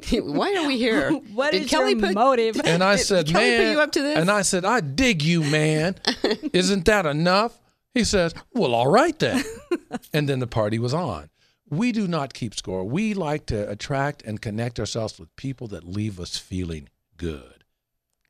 why 0.11 0.55
are 0.55 0.67
we 0.67 0.77
here? 0.77 1.11
What 1.33 1.51
Did 1.51 1.63
is 1.63 1.69
Kelly 1.69 1.91
your 1.91 1.99
put, 1.99 2.13
motive? 2.13 2.61
And 2.63 2.83
I 2.83 2.95
said, 2.97 3.27
Kelly 3.27 3.57
man, 3.57 3.71
you 3.71 3.79
up 3.81 3.91
to 3.93 4.01
this? 4.01 4.17
and 4.17 4.29
I 4.29 4.41
said, 4.41 4.65
I 4.65 4.81
dig 4.81 5.23
you, 5.23 5.43
man. 5.43 5.95
Isn't 6.53 6.85
that 6.85 7.05
enough? 7.05 7.59
He 7.93 8.03
says, 8.03 8.33
well, 8.53 8.73
all 8.73 8.87
right 8.87 9.17
then. 9.19 9.43
and 10.13 10.27
then 10.27 10.39
the 10.39 10.47
party 10.47 10.79
was 10.79 10.93
on. 10.93 11.29
We 11.69 11.91
do 11.91 12.07
not 12.07 12.33
keep 12.33 12.53
score. 12.53 12.83
We 12.83 13.13
like 13.13 13.45
to 13.47 13.69
attract 13.69 14.23
and 14.23 14.41
connect 14.41 14.79
ourselves 14.79 15.19
with 15.19 15.33
people 15.35 15.67
that 15.67 15.85
leave 15.85 16.19
us 16.19 16.37
feeling 16.37 16.89
good. 17.17 17.63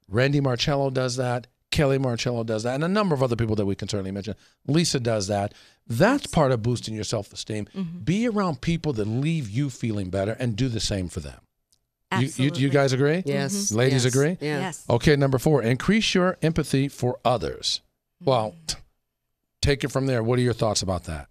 Randy 0.07 0.41
Marchello 0.41 0.93
does 0.93 1.15
that. 1.15 1.47
Kelly 1.71 1.97
Marchello 1.97 2.45
does 2.45 2.63
that. 2.63 2.75
And 2.75 2.83
a 2.83 2.87
number 2.89 3.15
of 3.15 3.23
other 3.23 3.35
people 3.35 3.55
that 3.55 3.65
we 3.65 3.75
can 3.75 3.87
certainly 3.87 4.11
mention. 4.11 4.35
Lisa 4.67 4.99
does 4.99 5.27
that. 5.27 5.53
That's 5.87 6.27
part 6.27 6.51
of 6.51 6.61
boosting 6.61 6.93
your 6.93 7.03
self 7.05 7.33
esteem. 7.33 7.67
Mm-hmm. 7.73 7.99
Be 7.99 8.27
around 8.27 8.61
people 8.61 8.93
that 8.93 9.07
leave 9.07 9.49
you 9.49 9.69
feeling 9.69 10.09
better 10.09 10.33
and 10.33 10.55
do 10.55 10.67
the 10.67 10.79
same 10.79 11.07
for 11.07 11.21
them. 11.21 11.39
You, 12.19 12.27
you, 12.35 12.51
you 12.55 12.69
guys 12.69 12.93
agree? 12.93 13.23
yes, 13.25 13.71
Ladies 13.71 14.05
yes, 14.05 14.13
agree? 14.13 14.37
Yes. 14.41 14.85
Okay, 14.89 15.15
number 15.15 15.37
four, 15.37 15.63
increase 15.63 16.13
your 16.13 16.37
empathy 16.41 16.87
for 16.87 17.19
others. 17.23 17.81
Well, 18.23 18.55
t- 18.67 18.75
take 19.61 19.83
it 19.83 19.89
from 19.89 20.07
there. 20.07 20.21
What 20.21 20.37
are 20.39 20.41
your 20.41 20.53
thoughts 20.53 20.81
about 20.81 21.05
that? 21.05 21.27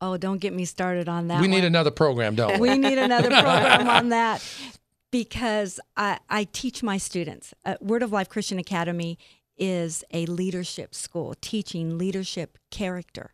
Oh, 0.00 0.16
don't 0.16 0.38
get 0.38 0.52
me 0.52 0.64
started 0.64 1.08
on 1.08 1.28
that. 1.28 1.40
we 1.40 1.48
need 1.48 1.58
one. 1.58 1.64
another 1.64 1.90
program, 1.90 2.34
don't 2.34 2.60
we? 2.60 2.70
we 2.70 2.78
need 2.78 2.98
another 2.98 3.28
program 3.28 3.88
on 3.88 4.08
that 4.10 4.42
because 5.10 5.80
I, 5.96 6.18
I 6.28 6.44
teach 6.44 6.82
my 6.82 6.98
students. 6.98 7.54
Uh, 7.64 7.76
Word 7.80 8.02
of 8.02 8.12
Life 8.12 8.28
Christian 8.28 8.58
Academy 8.58 9.18
is 9.56 10.04
a 10.12 10.26
leadership 10.26 10.94
school 10.94 11.34
teaching 11.40 11.96
leadership 11.96 12.58
character. 12.70 13.32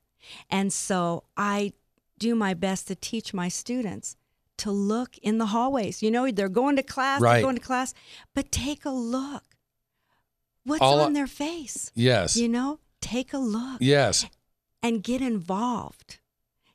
And 0.48 0.72
so 0.72 1.24
I 1.36 1.72
do 2.18 2.36
my 2.36 2.54
best 2.54 2.86
to 2.88 2.94
teach 2.94 3.34
my 3.34 3.48
students 3.48 4.16
to 4.64 4.70
look 4.72 5.16
in 5.18 5.38
the 5.38 5.46
hallways. 5.46 6.02
You 6.02 6.10
know, 6.10 6.30
they're 6.30 6.48
going 6.62 6.76
to 6.76 6.82
class, 6.82 7.20
Right. 7.20 7.34
they're 7.34 7.42
going 7.42 7.56
to 7.56 7.62
class, 7.62 7.94
but 8.34 8.50
take 8.50 8.84
a 8.84 8.90
look. 8.90 9.44
What's 10.64 10.82
All 10.82 11.00
I- 11.00 11.04
on 11.04 11.12
their 11.12 11.26
face? 11.26 11.90
yes. 11.94 12.36
You 12.36 12.48
know, 12.48 12.78
take 13.00 13.32
a 13.32 13.38
look 13.38 13.78
yes. 13.80 14.26
and 14.82 15.02
get 15.02 15.20
involved. 15.20 16.18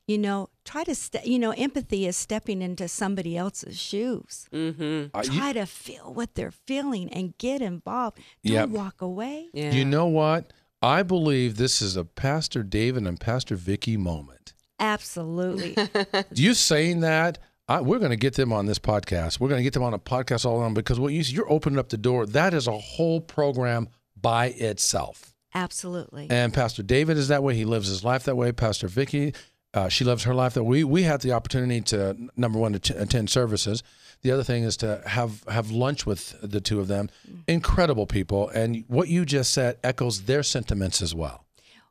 You 0.08 0.18
know, 0.18 0.50
try 0.64 0.84
to, 0.86 0.96
ste- 0.96 1.26
you 1.26 1.38
know, 1.38 1.52
empathy 1.52 2.06
is 2.06 2.16
stepping 2.16 2.62
into 2.62 2.88
somebody 2.88 3.36
else's 3.38 3.78
shoes. 3.78 4.48
Mm-hmm. 4.54 5.16
Uh, 5.18 5.22
you, 5.24 5.38
Try 5.40 5.52
to 5.54 5.66
feel 5.66 6.14
what 6.14 6.36
they're 6.36 6.52
feeling 6.52 7.12
and 7.12 7.38
get 7.38 7.62
involved. 7.62 8.18
Don't 8.46 8.54
Yep. 8.54 8.70
walk 8.70 9.02
away. 9.02 9.48
Yeah. 9.54 9.72
you 9.74 9.84
know 9.84 10.06
what? 10.08 10.54
I 10.82 11.04
believe 11.04 11.58
this 11.58 11.82
is 11.82 11.98
a 11.98 12.06
Pastor 12.06 12.64
David 12.64 13.06
and 13.08 13.20
Pastor 13.20 13.56
Vicky 13.58 13.98
moment. 13.98 14.54
Absolutely. 14.80 15.76
You 16.34 16.54
saying 16.54 17.00
that, 17.02 17.40
I, 17.68 17.82
we're 17.82 18.00
going 18.00 18.12
to 18.12 18.18
get 18.18 18.36
them 18.36 18.54
on 18.54 18.66
this 18.66 18.80
podcast. 18.80 19.40
We're 19.40 19.50
going 19.50 19.60
to 19.60 19.64
get 19.64 19.74
them 19.74 19.84
on 19.84 19.94
a 19.94 20.00
podcast 20.00 20.46
all 20.46 20.58
along 20.58 20.74
because 20.74 21.00
what 21.00 21.12
you, 21.12 21.22
you're 21.22 21.52
opening 21.52 21.78
up 21.78 21.90
the 21.90 21.98
door. 21.98 22.26
That 22.26 22.54
is 22.54 22.68
a 22.68 22.78
whole 22.78 23.20
program 23.20 23.90
by 24.20 24.48
itself. 24.48 25.34
Absolutely. 25.54 26.28
And 26.30 26.54
Pastor 26.54 26.84
David 26.84 27.18
is 27.18 27.28
that 27.28 27.44
way. 27.44 27.56
He 27.56 27.66
lives 27.66 27.88
his 27.88 28.04
life 28.04 28.24
that 28.24 28.36
way. 28.36 28.52
Pastor 28.52 28.88
Vicky, 28.88 29.34
uh, 29.74 29.90
she 29.90 30.06
lives 30.06 30.24
her 30.24 30.34
life 30.34 30.54
that 30.54 30.64
way. 30.64 30.84
We 30.84 30.84
we 30.84 31.04
had 31.04 31.22
the 31.22 31.32
opportunity 31.34 31.82
to 31.82 32.16
number 32.36 32.60
one 32.60 32.74
to 32.74 32.80
t- 32.80 32.94
attend 32.94 33.30
services. 33.30 33.84
The 34.22 34.32
other 34.32 34.44
thing 34.44 34.64
is 34.64 34.78
to 34.78 35.02
have 35.06 35.44
have 35.46 35.72
lunch 35.72 36.06
with 36.06 36.36
the 36.42 36.62
two 36.62 36.80
of 36.80 36.88
them. 36.88 37.10
Incredible 37.48 38.06
people, 38.06 38.50
and 38.50 38.84
what 38.88 39.08
you 39.08 39.26
just 39.26 39.54
said 39.54 39.78
echoes 39.84 40.24
their 40.24 40.44
sentiments 40.44 41.02
as 41.02 41.16
well. 41.16 41.47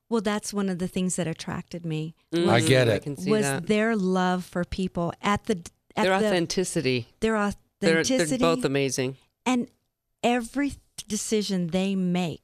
Well, 0.09 0.21
that's 0.21 0.53
one 0.55 0.69
of 0.69 0.79
the 0.79 0.87
things 0.89 1.17
that 1.17 1.27
attracted 1.27 1.85
me 1.85 2.15
mm. 2.33 2.49
I 2.49 2.61
get 2.61 2.89
I 2.89 2.93
it. 2.95 3.03
can 3.03 3.17
see 3.17 3.31
was 3.31 3.43
that. 3.43 3.67
their 3.67 3.97
love 3.97 4.45
for 4.45 4.65
people 4.65 5.13
at 5.23 5.45
the 5.45 5.63
at 5.97 6.05
Their 6.05 6.19
the, 6.21 6.27
authenticity. 6.27 7.09
their 7.21 7.33
They're, 7.81 7.99
authenticity 8.01 8.37
they're 8.37 8.55
both 8.57 8.65
amazing. 8.65 9.17
and 9.45 9.69
every 10.23 10.75
decision 11.09 11.69
they 11.69 11.95
make 11.95 12.43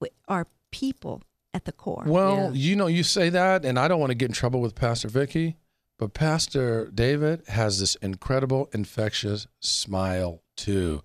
wi- 0.00 0.14
are 0.28 0.46
people 0.70 1.22
at 1.54 1.64
the 1.64 1.72
core. 1.72 2.04
Well, 2.06 2.36
Yeah. 2.36 2.50
you 2.52 2.76
know, 2.76 2.86
you 2.86 3.02
say 3.02 3.28
that, 3.30 3.64
and 3.64 3.78
I 3.78 3.88
don't 3.88 3.98
want 4.00 4.10
to 4.10 4.14
get 4.14 4.26
in 4.28 4.34
trouble 4.34 4.60
with 4.60 4.74
Pastor 4.74 5.08
Vicky, 5.08 5.56
but 5.98 6.14
Pastor 6.14 6.90
David 6.94 7.42
has 7.48 7.80
this 7.80 7.94
incredible, 7.96 8.68
infectious 8.72 9.46
smile 9.60 10.42
too. 10.56 11.02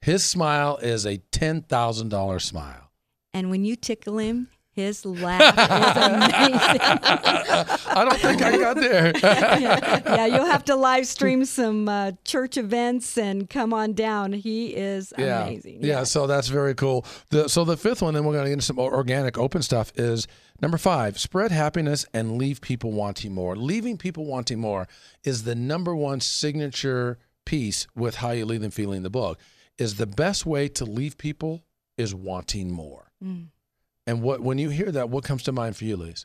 His 0.00 0.24
smile 0.24 0.76
is 0.78 1.06
a 1.06 1.18
ten 1.32 1.62
thousand 1.62 2.08
dollar 2.10 2.38
smile. 2.38 2.90
And 3.32 3.50
when 3.50 3.64
you 3.64 3.76
tickle 3.76 4.18
him, 4.18 4.48
his 4.78 5.04
laugh 5.04 5.40
is 5.42 6.04
amazing. 6.04 6.80
I 6.80 8.04
don't 8.04 8.20
think 8.20 8.42
I 8.42 8.56
got 8.56 8.76
there. 8.76 9.12
yeah, 9.16 10.00
yeah, 10.14 10.26
you'll 10.26 10.46
have 10.46 10.64
to 10.66 10.76
live 10.76 11.04
stream 11.06 11.44
some 11.44 11.88
uh, 11.88 12.12
church 12.24 12.56
events 12.56 13.18
and 13.18 13.50
come 13.50 13.74
on 13.74 13.94
down. 13.94 14.32
He 14.32 14.68
is 14.76 15.12
yeah. 15.18 15.42
amazing. 15.42 15.78
Yeah, 15.80 15.98
yeah, 15.98 16.04
so 16.04 16.28
that's 16.28 16.46
very 16.46 16.76
cool. 16.76 17.04
The, 17.30 17.48
so 17.48 17.64
the 17.64 17.76
fifth 17.76 18.02
one, 18.02 18.14
then 18.14 18.24
we're 18.24 18.34
going 18.34 18.44
to 18.44 18.50
get 18.50 18.54
into 18.54 18.66
some 18.66 18.78
organic 18.78 19.36
open 19.36 19.62
stuff, 19.62 19.92
is 19.96 20.28
number 20.62 20.78
five: 20.78 21.18
spread 21.18 21.50
happiness 21.50 22.06
and 22.14 22.38
leave 22.38 22.60
people 22.60 22.92
wanting 22.92 23.34
more. 23.34 23.56
Leaving 23.56 23.98
people 23.98 24.26
wanting 24.26 24.60
more 24.60 24.86
is 25.24 25.42
the 25.42 25.56
number 25.56 25.94
one 25.94 26.20
signature 26.20 27.18
piece 27.44 27.88
with 27.96 28.16
how 28.16 28.30
you 28.30 28.46
leave 28.46 28.60
them 28.60 28.70
feeling 28.70 29.02
the 29.02 29.10
book. 29.10 29.40
Is 29.76 29.96
the 29.96 30.06
best 30.06 30.46
way 30.46 30.68
to 30.68 30.84
leave 30.84 31.18
people 31.18 31.64
is 31.96 32.14
wanting 32.14 32.70
more. 32.70 33.10
Mm. 33.22 33.48
And 34.08 34.22
what 34.22 34.40
when 34.40 34.56
you 34.56 34.70
hear 34.70 34.90
that, 34.90 35.10
what 35.10 35.22
comes 35.22 35.42
to 35.42 35.52
mind 35.52 35.76
for 35.76 35.84
you, 35.84 35.96
Lise? 35.96 36.24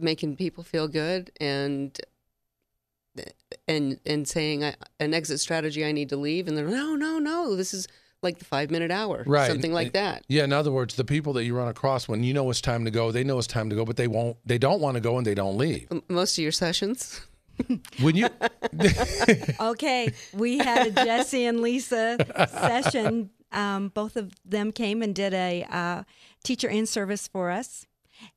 making 0.00 0.36
people 0.36 0.62
feel 0.62 0.86
good 0.86 1.30
and 1.40 2.00
and 3.66 3.98
and 4.06 4.28
saying 4.28 4.62
I, 4.64 4.74
an 5.00 5.12
exit 5.12 5.40
strategy 5.40 5.84
I 5.84 5.90
need 5.90 6.08
to 6.10 6.16
leave 6.16 6.46
and 6.46 6.56
they're 6.56 6.68
no 6.68 6.94
no 6.94 7.18
no 7.18 7.56
this 7.56 7.74
is 7.74 7.88
like 8.22 8.38
the 8.38 8.44
five 8.44 8.70
minute 8.70 8.90
hour, 8.92 9.24
Right. 9.26 9.48
something 9.48 9.72
like 9.72 9.92
that. 9.92 10.24
Yeah, 10.28 10.42
in 10.44 10.52
other 10.52 10.72
words, 10.72 10.96
the 10.96 11.04
people 11.04 11.32
that 11.34 11.44
you 11.44 11.56
run 11.56 11.68
across 11.68 12.08
when 12.08 12.24
you 12.24 12.34
know 12.34 12.50
it's 12.50 12.60
time 12.60 12.84
to 12.84 12.90
go, 12.90 13.12
they 13.12 13.22
know 13.22 13.38
it's 13.38 13.46
time 13.46 13.70
to 13.70 13.76
go, 13.76 13.84
but 13.84 13.96
they 13.96 14.08
won't. 14.08 14.36
They 14.44 14.58
don't 14.58 14.80
want 14.80 14.96
to 14.96 15.00
go 15.00 15.18
and 15.18 15.26
they 15.26 15.34
don't 15.36 15.56
leave. 15.56 15.88
Most 16.08 16.36
of 16.36 16.42
your 16.42 16.50
sessions, 16.50 17.20
When 18.00 18.16
you, 18.16 18.28
Okay, 19.60 20.12
we 20.32 20.58
had 20.58 20.88
a 20.88 20.90
Jesse 20.90 21.44
and 21.46 21.60
Lisa 21.60 22.18
session. 22.50 23.30
Um, 23.52 23.88
both 23.88 24.16
of 24.16 24.32
them 24.44 24.72
came 24.72 25.02
and 25.02 25.14
did 25.14 25.32
a 25.34 25.64
uh, 25.70 26.02
teacher 26.44 26.68
in 26.68 26.86
service 26.86 27.26
for 27.28 27.50
us 27.50 27.86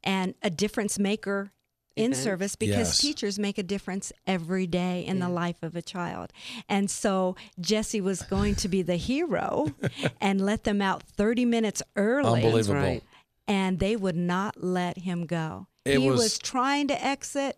and 0.04 0.36
a 0.42 0.50
difference 0.50 0.98
maker 1.00 1.52
in 1.98 2.12
Event. 2.14 2.24
service 2.24 2.56
because 2.56 2.78
Yes. 2.90 2.98
teachers 3.00 3.38
make 3.38 3.58
a 3.58 3.64
difference 3.64 4.14
every 4.26 4.66
day 4.66 5.06
in 5.06 5.20
the 5.20 5.28
life 5.28 5.62
of 5.62 5.76
a 5.76 5.82
child. 5.82 6.32
And 6.70 6.90
so 6.90 7.36
Jesse 7.60 8.00
was 8.00 8.22
going 8.22 8.56
to 8.56 8.70
be 8.70 8.82
the 8.82 8.96
hero 8.96 9.74
and 10.22 10.40
let 10.40 10.64
them 10.64 10.82
out 10.82 11.04
30 11.04 11.44
minutes 11.46 11.84
early. 11.98 12.44
unbelievable. 12.46 12.80
right. 12.80 13.04
And 13.48 13.80
they 13.80 13.98
would 13.98 14.16
not 14.16 14.64
let 14.64 15.00
him 15.00 15.26
go. 15.26 15.68
It 15.84 16.00
he 16.00 16.10
was- 16.10 16.20
was, 16.20 16.38
trying 16.40 16.88
to 16.88 17.06
exit 17.06 17.58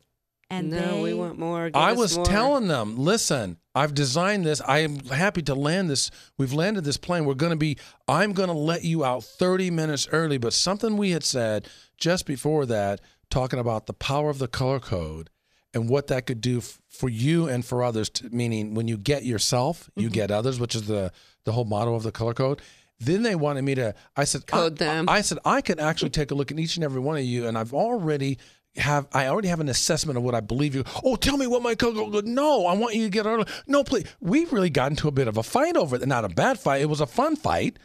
and 0.60 0.70
no, 0.72 0.80
they 0.80 1.04
we 1.04 1.14
want 1.14 1.38
more. 1.40 1.70
Give 1.70 1.76
I 1.76 1.94
was 1.94 2.16
more. 2.16 2.26
telling 2.26 2.68
them, 2.68 2.98
listen, 2.98 3.58
I've 3.76 3.94
designed 3.94 4.46
this. 4.46 4.62
I 4.62 4.80
am 4.80 5.00
happy 5.06 5.42
to 5.44 5.56
land 5.56 5.90
this. 5.90 6.12
We've 6.38 6.54
landed 6.54 6.84
this 6.84 6.98
plane. 6.98 7.26
We're 7.26 7.34
going 7.34 7.52
to 7.52 7.56
be, 7.58 7.78
I'm 8.08 8.34
going 8.34 8.50
to 8.50 8.54
let 8.56 8.84
you 8.84 9.04
out 9.04 9.24
30 9.24 9.70
minutes 9.72 10.08
early. 10.12 10.38
But 10.38 10.54
something 10.54 10.98
we 10.98 11.12
had 11.12 11.24
said 11.24 11.68
just 11.98 12.26
before 12.26 12.66
that, 12.68 13.02
talking 13.30 13.60
about 13.60 13.88
the 13.88 13.94
power 13.94 14.30
of 14.30 14.40
the 14.40 14.48
color 14.48 14.80
code 14.80 15.30
and 15.74 15.90
what 15.90 16.08
that 16.08 16.28
could 16.28 16.40
do 16.42 16.60
f- 16.60 16.80
for 16.88 17.10
you 17.10 17.48
and 17.48 17.66
for 17.66 17.84
others, 17.84 18.10
to, 18.12 18.30
meaning 18.30 18.76
when 18.76 18.88
you 18.88 18.98
get 18.98 19.26
yourself, 19.26 19.90
you 19.96 20.04
Mm-hmm. 20.10 20.14
get 20.14 20.30
others, 20.32 20.60
which 20.60 20.76
is 20.76 20.84
the, 20.88 21.12
the 21.46 21.52
whole 21.54 21.66
motto 21.66 21.96
of 21.96 22.04
the 22.04 22.12
color 22.12 22.34
code. 22.36 22.62
Then 23.00 23.24
they 23.24 23.34
wanted 23.36 23.64
me 23.64 23.74
to, 23.76 23.96
I 24.16 24.24
said, 24.24 24.46
Code 24.46 24.80
I, 24.82 24.86
them. 24.86 25.10
I 25.10 25.22
said, 25.22 25.40
I 25.44 25.62
could 25.62 25.80
actually 25.80 26.12
take 26.12 26.30
a 26.30 26.36
look 26.36 26.52
at 26.52 26.60
each 26.60 26.76
and 26.76 26.84
every 26.86 27.02
one 27.02 27.18
of 27.18 27.24
you, 27.24 27.48
and 27.48 27.58
I've 27.58 27.74
already 27.74 28.38
have 28.76 29.08
I 29.14 29.28
already 29.28 29.50
have 29.50 29.60
an 29.60 29.70
assessment 29.70 30.18
of 30.18 30.24
what 30.24 30.34
I 30.36 30.40
believe 30.40 30.74
you. 30.76 30.84
Oh, 31.04 31.16
tell 31.16 31.38
me 31.38 31.46
what 31.48 31.62
my 31.62 31.76
code. 31.76 32.26
No, 32.26 32.66
I 32.66 32.74
want 32.76 32.96
you 32.96 33.04
to 33.04 33.10
get 33.10 33.26
early. 33.26 33.46
No, 33.68 33.84
please. 33.84 34.06
We 34.20 34.46
really 34.46 34.70
got 34.70 34.92
into 34.92 35.08
a 35.08 35.12
bit 35.12 35.28
of 35.28 35.38
a 35.38 35.44
fight 35.44 35.78
over 35.78 35.96
it. 35.96 36.08
Not 36.08 36.26
a 36.26 36.30
bad 36.30 36.60
fight. 36.60 36.82
It 36.82 36.90
was 36.90 37.02
a 37.02 37.06
fun 37.08 37.36
fight. 37.36 37.78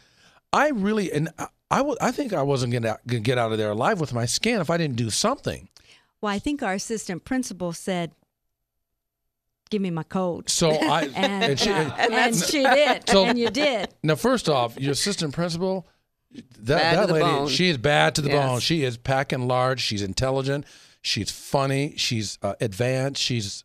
I 0.51 0.69
really 0.69 1.11
and 1.11 1.29
I, 1.37 1.47
I, 1.69 1.93
I 2.01 2.11
think 2.11 2.33
I 2.33 2.41
wasn't 2.41 2.73
gonna, 2.73 2.97
gonna 3.05 3.19
get 3.19 3.37
out 3.37 3.51
of 3.51 3.59
there 3.59 3.69
alive 3.71 3.99
with 3.99 4.13
my 4.13 4.25
skin 4.25 4.59
if 4.61 4.69
I 4.71 4.77
didn't 4.77 4.95
do 4.95 5.11
something. 5.11 5.69
Well, 6.21 6.33
I 6.33 6.39
think 6.39 6.63
our 6.63 6.73
assistant 6.73 7.23
principal 7.23 7.71
said, 7.71 8.11
"Give 9.69 9.81
me 9.81 9.91
my 9.91 10.03
code," 10.03 10.49
So 10.49 10.71
I 10.71 11.03
and 11.15 11.43
and 11.43 11.59
she, 11.59 11.69
uh, 11.69 11.91
And 11.97 12.13
and, 12.13 12.35
she 12.35 12.63
did, 12.63 13.07
So- 13.09 13.25
and 13.25 13.37
you 13.37 13.51
did. 13.51 13.89
Now, 14.01 14.15
first 14.15 14.49
off, 14.49 14.77
your 14.79 14.93
assistant 14.93 15.33
principal, 15.33 15.87
that 16.31 16.95
that 16.95 17.09
lady, 17.09 17.25
bone. 17.25 17.47
she 17.47 17.69
is 17.69 17.77
bad 17.77 18.15
to 18.15 18.21
the 18.21 18.29
Yes. 18.29 18.45
bone. 18.47 18.59
She 18.59 18.83
is 18.83 18.97
packing 18.97 19.47
large. 19.47 19.81
She's 19.81 20.01
intelligent. 20.01 20.65
She's 21.01 21.31
funny. 21.31 21.93
She's 21.97 22.37
uh, 22.43 22.55
advanced. 22.61 23.21
She's, 23.21 23.63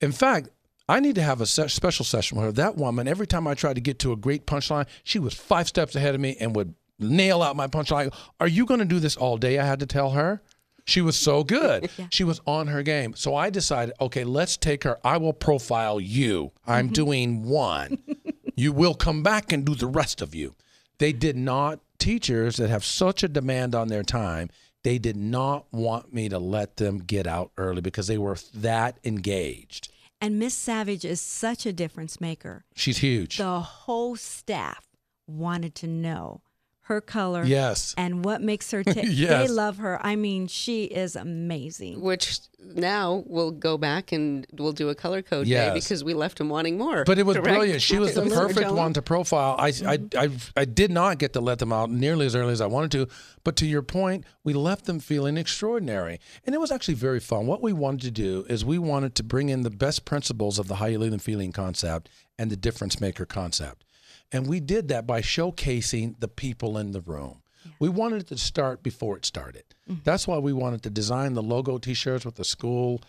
in 0.00 0.12
fact, 0.12 0.48
I 0.88 1.00
need 1.00 1.14
to 1.14 1.22
have 1.22 1.40
a 1.40 1.46
se- 1.46 1.68
special 1.68 2.04
session 2.04 2.36
with 2.36 2.44
her. 2.46 2.52
That 2.52 2.76
woman, 2.76 3.06
every 3.08 3.26
time 3.26 3.46
I 3.46 3.54
tried 3.54 3.74
to 3.74 3.80
get 3.80 3.98
to 4.00 4.12
a 4.12 4.16
great 4.16 4.46
punchline, 4.46 4.86
she 5.04 5.18
was 5.18 5.32
five 5.32 5.68
steps 5.68 5.94
ahead 5.96 6.14
of 6.14 6.20
me 6.20 6.36
and 6.40 6.54
would 6.56 6.74
nail 6.98 7.42
out 7.42 7.56
my 7.56 7.66
punchline. 7.68 8.12
Are 8.40 8.48
you 8.48 8.66
going 8.66 8.80
to 8.80 8.84
do 8.86 8.98
this 8.98 9.16
all 9.16 9.36
day? 9.38 9.58
I 9.58 9.64
had 9.64 9.80
to 9.80 9.86
tell 9.86 10.10
her. 10.10 10.42
She 10.84 11.00
was 11.00 11.16
so 11.16 11.44
good. 11.44 11.88
She 12.10 12.24
was 12.24 12.40
on 12.46 12.66
her 12.66 12.82
game. 12.82 13.14
So 13.14 13.34
I 13.36 13.48
decided, 13.48 13.94
okay, 14.00 14.24
let's 14.24 14.56
take 14.56 14.82
her. 14.84 14.98
I 15.04 15.16
will 15.16 15.32
profile 15.32 16.00
you. 16.00 16.50
I'm 16.66 16.88
doing 16.88 17.44
one. 17.44 17.98
you 18.56 18.72
will 18.72 18.94
come 18.94 19.22
back 19.22 19.52
and 19.52 19.64
do 19.64 19.76
the 19.76 19.86
rest 19.86 20.20
of 20.20 20.34
you. 20.34 20.56
They 20.98 21.12
did 21.12 21.36
not, 21.36 21.78
teachers 22.02 22.56
that 22.56 22.68
have 22.68 22.84
such 22.84 23.22
a 23.22 23.28
demand 23.28 23.74
on 23.74 23.88
their 23.88 24.02
time, 24.02 24.50
they 24.82 24.98
did 24.98 25.16
not 25.16 25.66
want 25.72 26.12
me 26.12 26.28
to 26.28 26.38
let 26.38 26.76
them 26.76 26.98
get 26.98 27.26
out 27.26 27.52
early 27.56 27.80
because 27.80 28.08
they 28.08 28.18
were 28.18 28.36
that 28.54 28.98
engaged. 29.04 29.88
And 30.20 30.38
Miss 30.38 30.54
Savage 30.54 31.04
is 31.04 31.20
such 31.20 31.64
a 31.64 31.72
difference 31.72 32.20
maker. 32.20 32.64
She's 32.74 32.98
huge. 32.98 33.38
The 33.38 33.60
whole 33.60 34.16
staff 34.16 34.86
wanted 35.26 35.74
to 35.76 35.86
know 35.86 36.42
her 36.86 37.00
color 37.00 37.44
yes. 37.44 37.94
and 37.96 38.24
what 38.24 38.42
makes 38.42 38.70
her 38.72 38.82
tick. 38.84 39.06
Yes. 39.08 39.48
They 39.48 39.54
love 39.54 39.78
her. 39.78 40.04
I 40.04 40.16
mean, 40.16 40.48
she 40.48 40.84
is 40.84 41.14
amazing. 41.14 42.00
Which 42.00 42.40
now 42.58 43.22
we'll 43.26 43.50
go 43.50 43.78
back 43.78 44.12
and 44.12 44.46
we'll 44.52 44.72
do 44.72 44.88
a 44.88 44.94
color 44.94 45.22
code 45.22 45.46
day 45.46 45.70
because 45.74 46.02
we 46.02 46.14
left 46.14 46.40
him 46.40 46.48
wanting 46.48 46.78
more. 46.78 47.04
But 47.04 47.18
it 47.18 47.26
was 47.26 47.36
correct? 47.36 47.48
brilliant. 47.48 47.82
She 47.82 47.98
was 47.98 48.14
the 48.14 48.26
perfect 48.26 48.70
one 48.70 48.92
to 48.94 49.02
profile. 49.02 49.56
I, 49.58 49.66
I, 49.66 49.70
mm-hmm. 49.70 50.18
I, 50.18 50.62
I 50.62 50.64
did 50.64 50.90
not 50.90 51.18
get 51.18 51.32
to 51.34 51.40
let 51.40 51.58
them 51.58 51.72
out 51.72 51.90
nearly 51.90 52.26
as 52.26 52.34
early 52.34 52.52
as 52.52 52.60
I 52.60 52.66
wanted 52.66 52.90
to. 52.92 53.08
But 53.44 53.56
to 53.56 53.66
your 53.66 53.82
point, 53.82 54.24
we 54.44 54.52
left 54.52 54.86
them 54.86 55.00
feeling 55.00 55.36
extraordinary. 55.36 56.20
And 56.44 56.54
it 56.54 56.58
was 56.58 56.72
actually 56.72 56.94
very 56.94 57.20
fun. 57.20 57.46
What 57.46 57.62
we 57.62 57.72
wanted 57.72 58.02
to 58.02 58.10
do 58.10 58.44
is 58.48 58.64
we 58.64 58.78
wanted 58.78 59.14
to 59.16 59.22
bring 59.22 59.48
in 59.48 59.62
the 59.62 59.70
best 59.70 60.04
principles 60.04 60.58
of 60.58 60.68
the 60.68 60.76
how 60.76 60.86
you 60.86 60.98
leave 60.98 61.10
them 61.10 61.20
feeling 61.20 61.52
concept 61.52 62.08
and 62.38 62.50
the 62.50 62.56
difference 62.56 63.00
maker 63.00 63.24
concept. 63.24 63.84
And 64.32 64.46
we 64.46 64.60
did 64.60 64.88
that 64.88 65.06
by 65.06 65.20
showcasing 65.20 66.18
the 66.18 66.28
people 66.28 66.78
in 66.78 66.92
the 66.92 67.00
room. 67.02 67.42
We 67.78 67.88
wanted 67.88 68.22
it 68.22 68.28
to 68.28 68.38
start 68.38 68.82
before 68.82 69.16
it 69.16 69.24
started. 69.24 69.64
That's 70.04 70.26
why 70.26 70.38
we 70.38 70.52
wanted 70.52 70.82
to 70.84 70.90
design 70.90 71.34
the 71.34 71.42
logo 71.42 71.78
T-shirts 71.78 72.24
with 72.24 72.36
the 72.36 72.44
school 72.44 73.02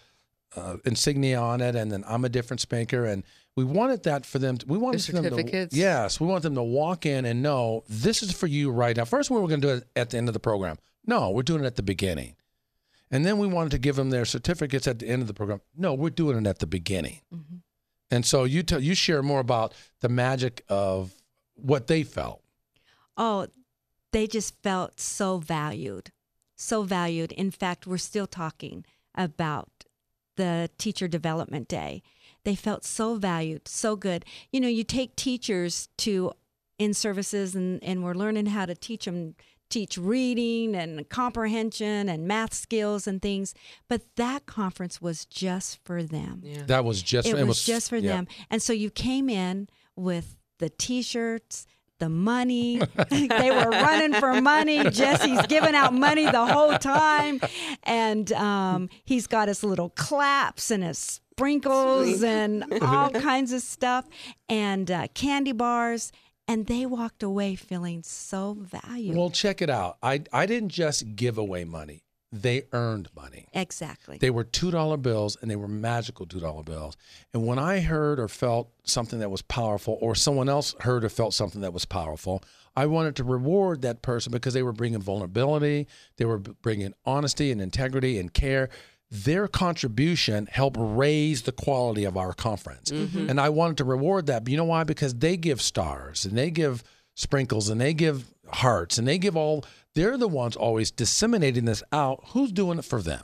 uh, 0.55 0.77
insignia 0.85 1.39
on 1.39 1.61
it, 1.61 1.75
and 1.75 1.91
then 1.91 2.03
I'm 2.07 2.25
a 2.25 2.29
difference 2.29 2.69
maker, 2.69 3.05
and 3.05 3.23
we 3.55 3.63
wanted 3.63 4.03
that 4.03 4.25
for 4.25 4.39
them. 4.39 4.57
To, 4.57 4.65
we 4.67 4.77
wanted 4.77 4.99
The 4.99 5.13
them 5.13 5.23
to 5.31 5.35
yes, 5.73 6.19
we 6.19 6.27
want 6.27 6.43
them 6.43 6.55
to 6.55 6.63
walk 6.63 7.05
in 7.05 7.25
and 7.25 7.41
know 7.41 7.83
this 7.89 8.21
is 8.21 8.31
for 8.31 8.47
you 8.47 8.69
right 8.71 8.95
now. 8.95 9.05
First, 9.05 9.31
we 9.31 9.39
were 9.39 9.47
going 9.47 9.61
to 9.61 9.67
do 9.67 9.73
it 9.75 9.87
at 9.95 10.11
the 10.11 10.17
end 10.17 10.27
of 10.27 10.33
the 10.33 10.39
program. 10.39 10.77
No, 11.05 11.31
we're 11.31 11.43
doing 11.43 11.63
it 11.63 11.67
at 11.67 11.75
the 11.75 11.83
beginning, 11.83 12.35
and 13.09 13.25
then 13.25 13.37
we 13.37 13.47
wanted 13.47 13.71
to 13.71 13.79
give 13.79 13.95
them 13.95 14.09
their 14.09 14.25
certificates 14.25 14.87
at 14.87 14.99
the 14.99 15.07
end 15.07 15.21
of 15.21 15.27
the 15.27 15.33
program. 15.33 15.61
No, 15.75 15.93
we're 15.93 16.09
doing 16.11 16.37
it 16.37 16.47
at 16.47 16.59
the 16.59 16.67
beginning. 16.67 17.21
And 18.13 18.23
so 18.23 18.43
you 18.43 18.61
tell 18.61 18.79
you 18.79 18.93
share 18.93 19.23
more 19.23 19.39
about 19.39 19.73
the 20.01 20.07
magic 20.07 20.63
of 20.69 21.15
what 21.55 21.87
they 21.87 22.03
felt. 22.03 22.43
Oh, 23.17 23.47
they 24.11 24.27
just 24.27 24.61
felt 24.61 24.99
so 24.99 25.39
valued, 25.39 26.11
so 26.55 26.83
valued. 26.83 27.31
In 27.31 27.49
fact, 27.49 27.87
we're 27.87 27.97
still 27.97 28.27
talking 28.27 28.85
about 29.15 29.85
the 30.35 30.69
teacher 30.77 31.07
development 31.07 31.67
day. 31.67 32.03
They 32.43 32.53
felt 32.53 32.85
so 32.85 33.15
valued, 33.15 33.67
so 33.67 33.95
good. 33.95 34.25
You 34.51 34.59
know, 34.59 34.67
you 34.67 34.83
take 34.83 35.15
teachers 35.15 35.89
to 35.97 36.33
in 36.77 36.93
services 36.93 37.55
and, 37.55 37.83
and 37.83 38.03
we're 38.03 38.13
learning 38.13 38.47
how 38.47 38.67
to 38.67 38.75
teach 38.75 39.05
them 39.05 39.33
teach 39.73 39.97
reading 39.97 40.75
and 40.75 41.09
comprehension 41.09 42.07
and 42.07 42.27
math 42.27 42.53
skills 42.53 43.07
and 43.07 43.21
things 43.21 43.55
but 43.87 44.01
that 44.15 44.45
conference 44.45 45.01
was 45.01 45.25
just 45.25 45.79
for 45.83 46.03
them 46.03 46.41
Yeah. 46.43 46.63
That 46.67 46.85
was 46.85 47.01
just 47.01 47.27
it, 47.27 47.47
was, 47.47 47.63
just 47.63 47.89
for 47.89 47.97
yeah. 47.97 48.13
them. 48.13 48.27
And 48.49 48.61
so 48.61 48.73
you 48.73 48.89
came 48.89 49.29
in 49.29 49.67
with 49.95 50.37
the 50.59 50.69
t-shirts, 50.69 51.65
the 51.99 52.09
money. 52.09 52.81
they 53.09 53.51
were 53.51 53.69
running 53.69 54.13
for 54.19 54.41
money. 54.41 54.89
Jesse's 54.89 55.45
giving 55.47 55.75
out 55.75 55.93
money 55.93 56.25
the 56.25 56.45
whole 56.45 56.77
time, 56.77 57.39
and 57.83 58.31
um, 58.33 58.89
he's 59.05 59.27
got 59.27 59.47
his 59.47 59.63
little 59.63 59.89
claps 59.89 60.71
and 60.71 60.83
his 60.83 60.97
sprinkles 60.97 62.23
and 62.23 62.65
all 62.81 63.09
kinds 63.09 63.51
of 63.53 63.61
stuff 63.61 64.07
and 64.49 64.91
uh, 64.91 65.07
candy 65.13 65.51
bars. 65.51 66.11
And 66.47 66.65
they 66.67 66.85
walked 66.85 67.23
away 67.23 67.55
feeling 67.55 68.03
so 68.03 68.57
valued. 68.59 69.15
Well, 69.15 69.29
check 69.29 69.61
it 69.61 69.69
out. 69.69 69.97
I 70.03 70.23
I 70.31 70.45
didn't 70.45 70.69
just 70.69 71.15
give 71.15 71.37
away 71.37 71.63
money. 71.63 72.03
They 72.33 72.63
earned 72.71 73.09
money. 73.15 73.45
exactly. 73.53 74.17
They 74.17 74.31
were 74.31 74.43
$2 74.43 75.01
bills 75.03 75.37
and 75.39 75.51
they 75.51 75.55
were 75.55 75.67
magical 75.67 76.25
$2 76.25 76.65
bills. 76.65 76.97
And 77.31 77.45
when 77.45 77.59
I 77.59 77.79
heard 77.81 78.19
or 78.19 78.27
felt 78.27 78.71
something 78.85 79.19
that 79.19 79.29
was 79.29 79.43
powerful, 79.43 79.99
or 80.01 80.15
someone 80.15 80.49
else 80.49 80.73
heard 80.79 81.05
or 81.05 81.09
felt 81.09 81.35
something 81.35 81.61
that 81.61 81.73
was 81.73 81.85
powerful, 81.85 82.43
I 82.75 82.87
wanted 82.87 83.15
to 83.17 83.23
reward 83.23 83.83
that 83.83 84.01
person 84.01 84.31
because 84.31 84.55
they 84.55 84.63
were 84.63 84.73
bringing 84.73 84.99
vulnerability, 84.99 85.87
they 86.17 86.25
were 86.25 86.39
bringing 86.39 86.95
honesty 87.05 87.51
and 87.51 87.61
integrity 87.61 88.17
and 88.17 88.33
care. 88.33 88.69
Their 89.13 89.47
contribution 89.47 90.47
helped 90.51 90.77
raise 90.79 91.43
the 91.43 91.51
quality 91.51 92.03
of 92.03 92.17
our 92.17 92.33
conference. 92.33 92.89
Mm-hmm. 92.89 93.29
And 93.29 93.39
I 93.39 93.49
wanted 93.49 93.77
to 93.77 93.83
reward 93.83 94.25
that. 94.25 94.43
But 94.43 94.49
you 94.49 94.57
know 94.57 94.65
why? 94.65 94.83
Because 94.83 95.13
they 95.13 95.37
give 95.37 95.61
stars 95.61 96.25
and 96.25 96.35
they 96.35 96.49
give 96.49 96.83
sprinkles 97.13 97.69
and 97.69 97.79
they 97.79 97.93
give 97.93 98.33
hearts 98.47 98.97
and 98.97 99.07
they 99.07 99.19
give 99.19 99.37
all, 99.37 99.65
they're 99.93 100.17
the 100.17 100.27
ones 100.27 100.55
always 100.55 100.89
disseminating 100.89 101.65
this 101.65 101.83
out. 101.91 102.23
Who's 102.29 102.51
doing 102.51 102.79
it 102.79 102.85
for 102.85 103.03
them? 103.03 103.23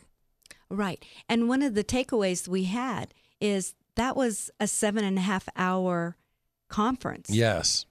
Right. 0.70 1.04
And 1.28 1.50
one 1.50 1.64
of 1.64 1.74
the 1.74 1.84
takeaways 1.84 2.48
we 2.48 2.66
had 2.66 3.12
is 3.42 3.74
that 3.96 4.16
was 4.16 4.52
a 4.60 4.68
seven 4.68 5.04
and 5.04 5.18
a 5.18 5.22
half 5.22 5.50
hour 5.56 6.18
conference. 6.68 7.32
Yes. 7.32 7.88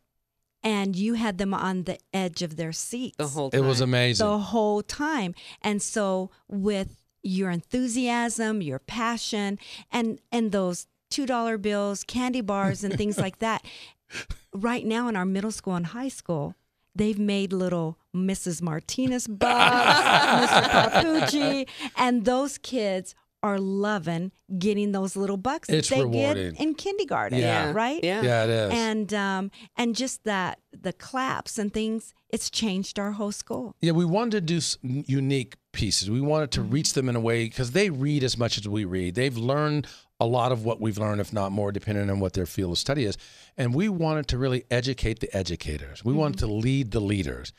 And 0.63 0.95
you 0.95 1.15
had 1.15 1.39
them 1.39 1.53
on 1.53 1.83
the 1.83 1.99
edge 2.15 2.43
of 2.43 2.55
their 2.55 2.71
seats 2.71 3.17
the 3.17 3.27
whole 3.27 3.51
time. 3.51 3.61
It 3.61 3.67
was 3.67 3.81
amazing. 3.81 4.25
the 4.25 4.39
whole 4.39 4.83
time. 4.83 5.35
And 5.63 5.83
so 5.83 6.31
with 6.47 6.95
your 7.29 7.51
enthusiasm, 7.51 8.62
your 8.62 8.79
passion, 8.79 9.59
and 9.93 10.21
and 10.33 10.53
those 10.53 10.87
two 11.11 11.27
dollar 11.27 11.59
bills, 11.59 12.05
candy 12.05 12.41
bars, 12.41 12.83
and 12.85 12.97
things 12.97 13.19
like 13.19 13.38
that, 13.38 13.64
right 14.53 14.85
now 14.85 15.09
in 15.09 15.17
our 15.17 15.25
middle 15.25 15.51
school 15.51 15.75
and 15.75 15.87
high 15.87 16.09
school, 16.09 16.55
they've 16.95 17.19
made 17.19 17.53
little 17.53 17.99
Mrs. 18.14 18.62
Martinez 18.62 19.27
bucks, 19.29 20.53
Mr. 20.53 20.71
Papucci, 20.71 21.69
and 21.97 22.25
those 22.25 22.59
kids 22.59 23.14
are 23.42 23.59
loving 23.59 24.33
getting 24.59 24.92
those 24.92 25.14
little 25.16 25.37
bucks 25.37 25.68
It's 25.68 25.88
that 25.88 25.94
they 25.96 26.03
rewarding. 26.03 26.53
get 26.53 26.61
in 26.61 26.74
kindergarten, 26.74 27.38
Yeah. 27.38 27.72
right? 27.72 28.03
Yeah. 28.03 28.22
Yeah, 28.22 28.44
it 28.44 28.51
is. 28.51 28.70
And 28.72 29.14
um, 29.14 29.51
and 29.77 29.94
just 29.94 30.24
that 30.24 30.59
the 30.72 30.92
claps 30.92 31.59
and 31.59 31.72
things, 31.72 32.14
it's 32.31 32.51
changed 32.51 32.98
our 32.98 33.12
whole 33.12 33.33
school. 33.33 33.77
Yeah, 33.81 33.92
we 33.92 34.05
wanted 34.05 34.46
to 34.48 34.61
do 34.61 35.03
unique 35.07 35.57
pieces. 35.72 36.11
We 36.11 36.20
wanted 36.20 36.51
to 36.53 36.62
reach 36.62 36.94
them 36.94 37.09
in 37.09 37.14
a 37.16 37.20
way 37.20 37.44
because 37.44 37.70
they 37.72 37.90
read 37.90 38.24
as 38.24 38.37
much 38.37 38.59
as 38.59 38.68
we 38.68 38.85
read. 38.85 39.14
They've 39.14 39.37
learned 39.37 39.87
a 40.20 40.26
lot 40.26 40.50
of 40.50 40.64
what 40.64 40.81
we've 40.81 40.98
learned, 40.98 41.20
if 41.20 41.33
not 41.33 41.52
more, 41.52 41.70
depending 41.70 42.11
on 42.11 42.18
what 42.18 42.33
their 42.33 42.46
field 42.46 42.72
of 42.72 42.78
study 42.78 43.04
is. 43.04 43.16
And 43.57 43.72
we 43.72 43.88
wanted 43.88 44.26
to 44.28 44.38
really 44.38 44.64
educate 44.70 45.20
the 45.20 45.35
educators. 45.37 46.04
We 46.04 46.12
wanted 46.12 46.40
to 46.40 46.48
lead 46.48 46.90
the 46.90 47.00
leaders. 47.00 47.52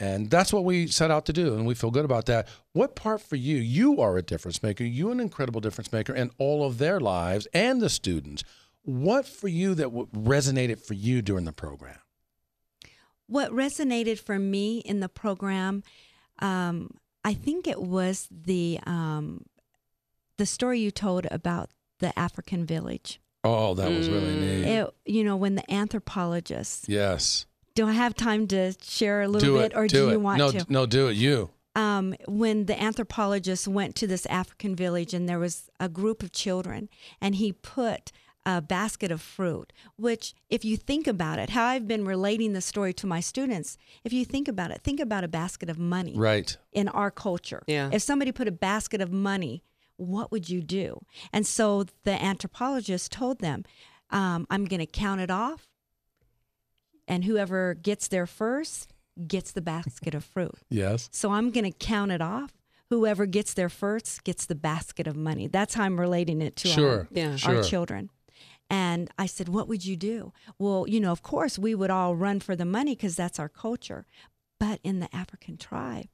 And 0.00 0.30
that's 0.30 0.52
what 0.52 0.64
we 0.64 0.86
set 0.86 1.10
out 1.10 1.26
to 1.26 1.32
do. 1.34 1.54
And 1.54 1.66
we 1.66 1.74
feel 1.74 1.90
good 1.90 2.06
about 2.06 2.26
that. 2.26 2.48
What 2.72 2.96
part 2.96 3.20
for 3.20 3.36
you? 3.36 3.56
You 3.56 4.00
are 4.00 4.16
a 4.16 4.22
difference 4.22 4.62
maker. 4.62 4.84
You 4.84 5.10
an 5.10 5.20
incredible 5.20 5.60
difference 5.60 5.92
maker 5.92 6.14
in 6.14 6.30
all 6.38 6.64
of 6.64 6.78
their 6.78 7.00
lives 7.00 7.46
and 7.52 7.82
the 7.82 7.90
students. 7.90 8.44
What 8.82 9.26
for 9.26 9.48
you 9.48 9.74
that 9.74 9.84
w- 9.84 10.08
resonated 10.14 10.80
for 10.80 10.94
you 10.94 11.20
during 11.20 11.44
the 11.44 11.52
program? 11.52 11.98
What 13.26 13.50
resonated 13.50 14.18
for 14.20 14.38
me 14.38 14.78
in 14.78 15.00
the 15.00 15.08
program, 15.08 15.82
um, 16.38 16.92
I 17.24 17.34
think 17.34 17.66
it 17.66 17.82
was 17.82 18.28
the 18.30 18.78
um, 18.86 19.44
the 20.38 20.46
story 20.46 20.78
you 20.78 20.90
told 20.90 21.26
about 21.30 21.70
the 21.98 22.16
African 22.18 22.64
village. 22.66 23.20
Oh, 23.44 23.74
that 23.74 23.88
was 23.90 24.08
really 24.08 24.34
neat. 24.34 24.64
It, 24.64 24.90
you 25.04 25.22
know, 25.24 25.36
when 25.36 25.54
the 25.54 25.72
anthropologists. 25.72 26.88
yes. 26.88 27.46
Do 27.74 27.86
I 27.86 27.92
have 27.92 28.14
time 28.14 28.46
to 28.48 28.72
share 28.82 29.20
a 29.22 29.28
little 29.28 29.46
do 29.56 29.58
bit, 29.62 29.72
it. 29.72 29.76
or 29.76 29.86
do, 29.86 29.96
do, 29.98 30.08
it. 30.08 30.12
you 30.12 30.20
want 30.20 30.38
no, 30.38 30.50
to? 30.50 30.58
d- 30.60 30.64
No, 30.70 30.86
do 30.86 31.08
it. 31.08 31.16
You. 31.16 31.50
um, 31.74 32.14
when 32.26 32.64
the 32.64 32.82
anthropologist 32.82 33.68
went 33.68 33.94
to 33.96 34.06
this 34.06 34.24
African 34.26 34.74
village 34.74 35.12
and 35.12 35.28
there 35.28 35.38
was 35.38 35.68
a 35.78 35.88
group 35.90 36.22
of 36.22 36.32
children, 36.32 36.88
and 37.20 37.34
he 37.34 37.52
put 37.52 38.12
a 38.46 38.62
basket 38.62 39.10
of 39.10 39.20
fruit, 39.20 39.74
which, 39.96 40.32
if 40.48 40.64
you 40.64 40.78
think 40.78 41.06
about 41.06 41.38
it, 41.38 41.50
how 41.50 41.64
I've 41.66 41.86
been 41.86 42.06
relating 42.06 42.54
the 42.54 42.62
story 42.62 42.94
to 42.94 43.06
my 43.06 43.20
students, 43.20 43.76
if 44.04 44.12
you 44.12 44.24
think 44.24 44.48
about 44.48 44.70
it, 44.70 44.80
think 44.82 44.98
about 44.98 45.22
a 45.24 45.28
basket 45.28 45.68
of 45.68 45.78
money 45.78 46.14
Right. 46.16 46.56
in 46.72 46.88
our 46.88 47.10
culture. 47.10 47.62
Yeah. 47.66 47.90
If 47.92 48.00
somebody 48.02 48.32
put 48.32 48.48
a 48.48 48.52
basket 48.52 49.02
of 49.02 49.12
money, 49.12 49.62
what 49.96 50.30
would 50.32 50.48
you 50.48 50.62
do? 50.62 51.00
And 51.32 51.46
so 51.46 51.84
the 52.04 52.22
anthropologist 52.22 53.12
told 53.12 53.40
them, 53.40 53.64
um, 54.10 54.46
I'm 54.50 54.64
going 54.66 54.80
to 54.80 54.86
count 54.86 55.20
it 55.20 55.30
off, 55.30 55.66
and 57.08 57.24
whoever 57.24 57.74
gets 57.74 58.08
there 58.08 58.26
first 58.26 58.92
gets 59.26 59.52
the 59.52 59.62
basket 59.62 60.14
of 60.14 60.24
fruit. 60.24 60.54
Yes. 60.68 61.08
So 61.12 61.30
I'm 61.32 61.50
going 61.50 61.64
to 61.70 61.76
count 61.76 62.12
it 62.12 62.20
off. 62.20 62.52
Whoever 62.90 63.26
gets 63.26 63.54
there 63.54 63.68
first 63.68 64.22
gets 64.24 64.46
the 64.46 64.54
basket 64.54 65.06
of 65.06 65.16
money. 65.16 65.48
That's 65.48 65.74
how 65.74 65.84
I'm 65.84 65.98
relating 65.98 66.40
it 66.42 66.54
to 66.56 66.68
Sure. 66.68 66.90
our, 67.00 67.08
Yeah. 67.10 67.36
our 67.44 67.62
children. 67.62 68.10
And 68.68 69.10
I 69.18 69.26
said, 69.26 69.48
What 69.48 69.68
would 69.68 69.84
you 69.84 69.96
do? 69.96 70.32
Well, 70.58 70.86
you 70.88 71.00
know, 71.00 71.12
of 71.12 71.22
course, 71.22 71.58
we 71.58 71.74
would 71.74 71.90
all 71.90 72.14
run 72.16 72.40
for 72.40 72.54
the 72.56 72.64
money 72.64 72.94
because 72.94 73.16
that's 73.16 73.38
our 73.38 73.48
culture. 73.48 74.06
But 74.58 74.80
in 74.82 75.00
the 75.00 75.14
African 75.14 75.56
tribe, 75.56 76.06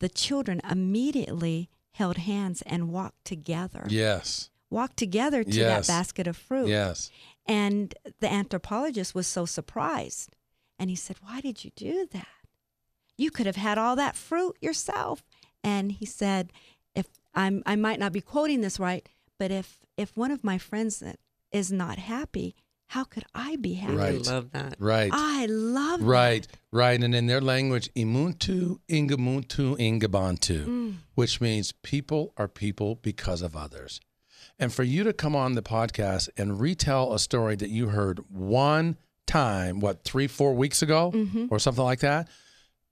the 0.00 0.08
children 0.08 0.60
immediately 0.70 1.68
held 1.92 2.18
hands 2.18 2.62
and 2.62 2.90
walked 2.90 3.24
together. 3.24 3.86
Yes. 3.88 4.50
Walked 4.70 4.96
together 4.96 5.44
to 5.44 5.50
Yes. 5.50 5.86
that 5.86 5.92
basket 5.92 6.26
of 6.26 6.36
fruit. 6.36 6.68
Yes. 6.68 7.10
And 7.46 7.94
the 8.20 8.32
anthropologist 8.32 9.14
was 9.14 9.26
so 9.26 9.44
surprised. 9.46 10.34
And 10.78 10.88
he 10.90 10.96
said, 10.96 11.16
Why 11.22 11.40
did 11.40 11.64
you 11.64 11.70
do 11.76 12.06
that? 12.12 12.26
You 13.18 13.30
could 13.30 13.46
have 13.46 13.56
had 13.56 13.78
all 13.78 13.94
that 13.96 14.16
fruit 14.16 14.56
yourself. 14.60 15.22
And 15.62 15.92
he 15.92 16.06
said, 16.06 16.52
If 16.94 17.06
I'm 17.34 17.62
I 17.66 17.76
might 17.76 17.98
not 18.00 18.12
be 18.12 18.20
quoting 18.20 18.60
this 18.62 18.80
right, 18.80 19.06
but 19.38 19.50
if 19.50 19.78
if 19.96 20.16
one 20.16 20.30
of 20.30 20.42
my 20.42 20.58
friends 20.58 20.98
that 21.00 21.18
is 21.50 21.70
not 21.70 21.98
happy, 21.98 22.54
how 22.92 23.04
could 23.04 23.24
I 23.34 23.56
be 23.56 23.74
happy? 23.74 23.96
Right. 23.96 24.28
I 24.28 24.32
love 24.32 24.50
that. 24.52 24.74
Right. 24.78 25.10
I 25.14 25.46
love 25.46 26.00
that. 26.00 26.06
Right. 26.06 26.46
Right. 26.70 27.02
And 27.02 27.14
in 27.14 27.26
their 27.26 27.40
language, 27.40 27.88
imuntu 27.96 28.80
ingamuntu 28.88 29.76
ingabantu, 29.78 30.66
Mm. 30.66 30.94
which 31.14 31.40
means 31.40 31.72
people 31.82 32.32
are 32.36 32.48
people 32.48 32.96
because 33.02 33.40
of 33.42 33.56
others. 33.56 34.00
And 34.58 34.72
for 34.72 34.82
you 34.82 35.04
to 35.04 35.12
come 35.14 35.34
on 35.34 35.54
the 35.54 35.62
podcast 35.62 36.28
and 36.36 36.60
retell 36.60 37.12
a 37.14 37.18
story 37.18 37.56
that 37.56 37.70
you 37.70 37.88
heard 37.88 38.20
one 38.30 38.96
time, 39.26 39.80
what, 39.80 40.04
three, 40.04 40.26
four 40.26 40.52
weeks 40.54 40.82
ago 40.82 41.12
Mm-hmm. 41.14 41.46
or 41.50 41.58
something 41.58 41.84
like 41.84 42.00
that, 42.00 42.28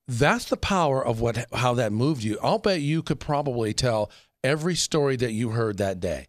that's 0.08 0.46
the 0.46 0.56
power 0.56 1.04
of 1.04 1.20
what 1.20 1.44
how 1.52 1.74
that 1.74 1.92
moved 1.92 2.22
you. 2.24 2.38
I'll 2.42 2.58
bet 2.58 2.80
you 2.80 3.02
could 3.02 3.20
probably 3.20 3.72
tell 3.74 4.10
every 4.42 4.74
story 4.76 5.16
that 5.16 5.32
you 5.32 5.50
heard 5.50 5.76
that 5.76 6.00
day. 6.00 6.26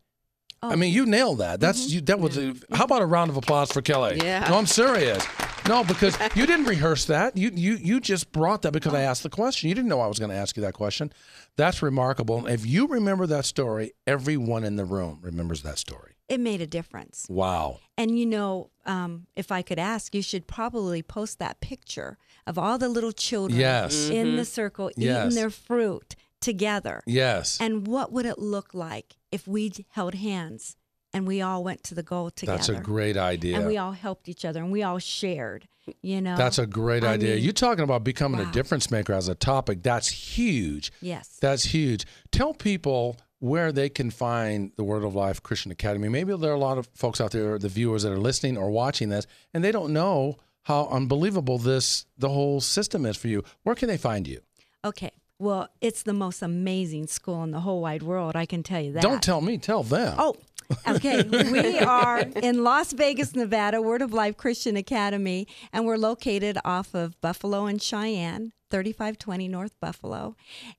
I 0.63 0.73
Oh. 0.73 0.75
mean, 0.77 0.93
you 0.93 1.07
nailed 1.07 1.39
that. 1.39 1.59
That's 1.59 1.89
you. 1.89 2.01
That 2.01 2.19
was. 2.19 2.37
A, 2.37 2.53
how 2.73 2.83
about 2.83 3.01
a 3.01 3.05
round 3.05 3.31
of 3.31 3.37
applause 3.37 3.71
for 3.71 3.81
Kelly? 3.81 4.19
Yeah. 4.23 4.47
No, 4.47 4.57
I'm 4.57 4.67
serious. 4.67 5.25
No, 5.67 5.83
because 5.83 6.15
you 6.35 6.45
didn't 6.45 6.65
rehearse 6.65 7.05
that. 7.05 7.35
You 7.35 7.51
you 7.53 7.73
you 7.77 7.99
just 7.99 8.31
brought 8.31 8.61
that 8.61 8.71
because 8.71 8.93
I 8.93 9.01
asked 9.01 9.23
the 9.23 9.29
question. 9.29 9.69
You 9.69 9.75
didn't 9.75 9.89
know 9.89 10.01
I 10.01 10.07
was 10.07 10.19
going 10.19 10.29
to 10.29 10.35
ask 10.37 10.55
you 10.55 10.61
that 10.61 10.73
question. 10.73 11.11
That's 11.55 11.81
remarkable. 11.81 12.45
If 12.45 12.63
you 12.65 12.87
remember 12.87 13.25
that 13.27 13.45
story, 13.45 13.93
everyone 14.05 14.63
in 14.63 14.75
the 14.75 14.85
room 14.85 15.19
remembers 15.23 15.63
that 15.63 15.79
story. 15.79 16.13
It 16.29 16.39
made 16.39 16.61
a 16.61 16.67
difference. 16.67 17.25
Wow. 17.27 17.79
And 17.97 18.17
you 18.17 18.25
know, 18.27 18.69
um, 18.85 19.25
if 19.35 19.51
I 19.51 19.63
could 19.63 19.79
ask, 19.79 20.13
you 20.15 20.21
should 20.21 20.45
probably 20.47 21.01
post 21.03 21.39
that 21.39 21.59
picture 21.59 22.17
of 22.47 22.57
all 22.57 22.77
the 22.77 22.87
little 22.87 23.11
children 23.11 23.59
Yes. 23.59 24.09
in 24.09 24.35
the 24.37 24.45
circle 24.45 24.91
Yes. 24.95 25.25
eating 25.25 25.35
their 25.35 25.49
fruit 25.49 26.15
together. 26.41 27.01
Yes. 27.05 27.57
And 27.61 27.87
what 27.87 28.11
would 28.11 28.25
it 28.25 28.39
look 28.39 28.73
like 28.73 29.17
if 29.31 29.47
we 29.47 29.71
held 29.91 30.15
hands 30.15 30.75
and 31.13 31.25
we 31.27 31.41
all 31.41 31.63
went 31.63 31.83
to 31.85 31.95
the 31.95 32.03
goal 32.03 32.29
together? 32.31 32.57
That's 32.57 32.69
a 32.69 32.79
great 32.79 33.17
idea. 33.17 33.57
And 33.57 33.67
we 33.67 33.77
all 33.77 33.93
helped 33.93 34.27
each 34.27 34.43
other 34.43 34.61
and 34.61 34.71
we 34.71 34.83
all 34.83 34.99
shared, 34.99 35.67
you 36.01 36.21
know? 36.21 36.35
That's 36.35 36.57
a 36.57 36.65
great 36.65 37.03
I 37.03 37.13
idea. 37.13 37.35
mean, 37.35 37.43
you 37.43 37.51
talking 37.53 37.83
about 37.83 38.03
becoming 38.03 38.41
a 38.41 38.51
difference 38.51 38.91
maker 38.91 39.13
as 39.13 39.27
a 39.27 39.35
topic. 39.35 39.83
That's 39.83 40.07
huge. 40.09 40.91
Yes. 41.01 41.37
That's 41.41 41.65
huge. 41.65 42.05
Tell 42.31 42.53
people 42.53 43.17
where 43.39 43.71
they 43.71 43.89
can 43.89 44.11
find 44.11 44.71
the 44.75 44.83
Word 44.83 45.03
of 45.03 45.15
Life 45.15 45.41
Christian 45.41 45.71
Academy. 45.71 46.09
Maybe 46.09 46.35
there 46.37 46.51
are 46.51 46.55
a 46.55 46.59
lot 46.59 46.77
of 46.77 46.87
folks 46.93 47.19
out 47.19 47.31
there, 47.31 47.57
the 47.57 47.69
viewers 47.69 48.03
that 48.03 48.11
are 48.11 48.19
listening 48.19 48.55
or 48.57 48.69
watching 48.69 49.09
this, 49.09 49.25
and 49.53 49.63
they 49.63 49.71
don't 49.71 49.91
know 49.91 50.37
how 50.63 50.87
unbelievable 50.91 51.57
this 51.57 52.05
the 52.19 52.29
whole 52.29 52.61
system 52.61 53.03
is 53.03 53.17
for 53.17 53.27
you. 53.29 53.43
Where 53.63 53.73
can 53.75 53.87
they 53.87 53.97
find 53.97 54.27
you? 54.27 54.41
Okay. 54.85 55.11
Well, 55.41 55.69
it's 55.81 56.03
the 56.03 56.13
most 56.13 56.43
amazing 56.43 57.07
school 57.07 57.43
in 57.43 57.49
the 57.49 57.61
whole 57.61 57.81
wide 57.81 58.03
world. 58.03 58.35
I 58.35 58.45
can 58.45 58.61
tell 58.61 58.79
you 58.79 58.91
that. 58.93 59.01
Don't 59.01 59.23
tell 59.23 59.41
me, 59.41 59.57
tell 59.57 59.81
them. 59.81 60.13
Oh, 60.19 60.35
okay. 60.87 61.23
we 61.23 61.79
are 61.79 62.19
in 62.19 62.63
Las 62.63 62.93
Vegas, 62.93 63.35
Nevada, 63.35 63.81
Word 63.81 64.03
of 64.03 64.13
Life 64.13 64.37
Christian 64.37 64.77
Academy, 64.77 65.47
and 65.73 65.87
we're 65.87 65.97
located 65.97 66.59
off 66.63 66.93
of 66.93 67.19
Buffalo 67.21 67.65
and 67.65 67.81
Cheyenne, 67.81 68.53
3520 68.69 69.47
North 69.47 69.73
Buffalo. 69.81 70.35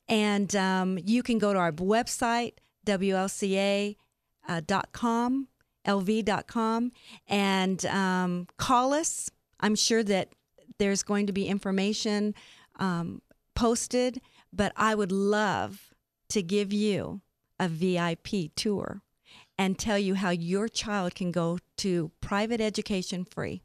And 0.08 0.54
um, 0.54 0.96
you 1.04 1.24
can 1.24 1.38
go 1.38 1.52
to 1.52 1.58
our 1.58 1.72
website, 1.72 2.52
WLCA.com, 2.86 3.96
LV.com, 5.88 6.92
and 7.26 7.86
um, 7.86 8.46
call 8.58 8.94
us. 8.94 9.28
I'm 9.58 9.74
sure 9.74 10.04
that 10.04 10.28
there's 10.78 11.02
going 11.02 11.26
to 11.26 11.32
be 11.32 11.48
information 11.48 12.36
um, 12.78 13.22
posted, 13.54 14.20
but 14.52 14.72
I 14.76 14.94
would 14.94 15.12
love 15.12 15.94
to 16.30 16.42
give 16.42 16.72
you 16.72 17.20
a 17.58 17.68
VIP 17.68 18.54
tour 18.54 19.02
and 19.58 19.78
tell 19.78 19.98
you 19.98 20.14
how 20.14 20.30
your 20.30 20.68
child 20.68 21.14
can 21.14 21.30
go 21.30 21.58
to 21.78 22.10
private 22.20 22.60
education 22.60 23.24
free. 23.24 23.62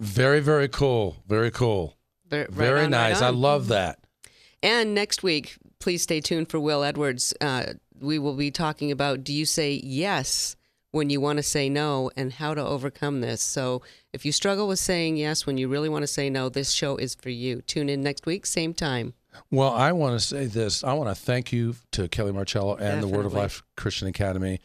Very, 0.00 0.40
very 0.40 0.68
cool. 0.68 1.16
Very 1.28 1.50
cool. 1.50 1.96
Right 2.30 2.48
Very 2.48 2.80
on, 2.80 2.84
right 2.84 3.10
nice. 3.10 3.22
I 3.22 3.28
love 3.28 3.68
that. 3.68 3.98
And 4.62 4.94
next 4.94 5.22
week, 5.22 5.56
please 5.80 6.02
stay 6.02 6.20
tuned 6.20 6.48
for 6.48 6.58
Will 6.58 6.82
Edwards. 6.82 7.34
Uh, 7.40 7.74
we 8.00 8.18
will 8.18 8.34
be 8.34 8.50
talking 8.50 8.90
about 8.90 9.22
do 9.22 9.32
you 9.32 9.44
say 9.44 9.80
yes 9.84 10.56
when 10.92 11.08
you 11.10 11.20
want 11.20 11.38
to 11.38 11.42
say 11.42 11.68
no 11.68 12.10
and 12.16 12.32
how 12.32 12.54
to 12.54 12.64
overcome 12.64 13.20
this. 13.20 13.42
So 13.42 13.82
if 14.12 14.24
you 14.24 14.32
struggle 14.32 14.68
with 14.68 14.78
saying 14.78 15.16
yes 15.16 15.46
when 15.46 15.58
you 15.58 15.68
really 15.68 15.88
want 15.88 16.02
to 16.02 16.06
say 16.06 16.30
no, 16.30 16.48
this 16.48 16.70
show 16.70 16.96
is 16.96 17.14
for 17.14 17.30
you. 17.30 17.62
Tune 17.62 17.88
in 17.88 18.02
next 18.02 18.26
week, 18.26 18.46
same 18.46 18.74
time. 18.74 19.14
Well, 19.50 19.70
I 19.70 19.92
want 19.92 20.18
to 20.18 20.24
say 20.24 20.46
this. 20.46 20.84
I 20.84 20.92
want 20.94 21.08
to 21.08 21.14
thank 21.14 21.52
you 21.52 21.74
to 21.92 22.08
Kelly 22.08 22.32
Marchello 22.32 22.78
and 22.80 23.02
the 23.02 23.08
Word 23.08 23.26
of 23.26 23.32
Life 23.34 23.62
Christian 23.76 24.08
Academy, 24.08 24.60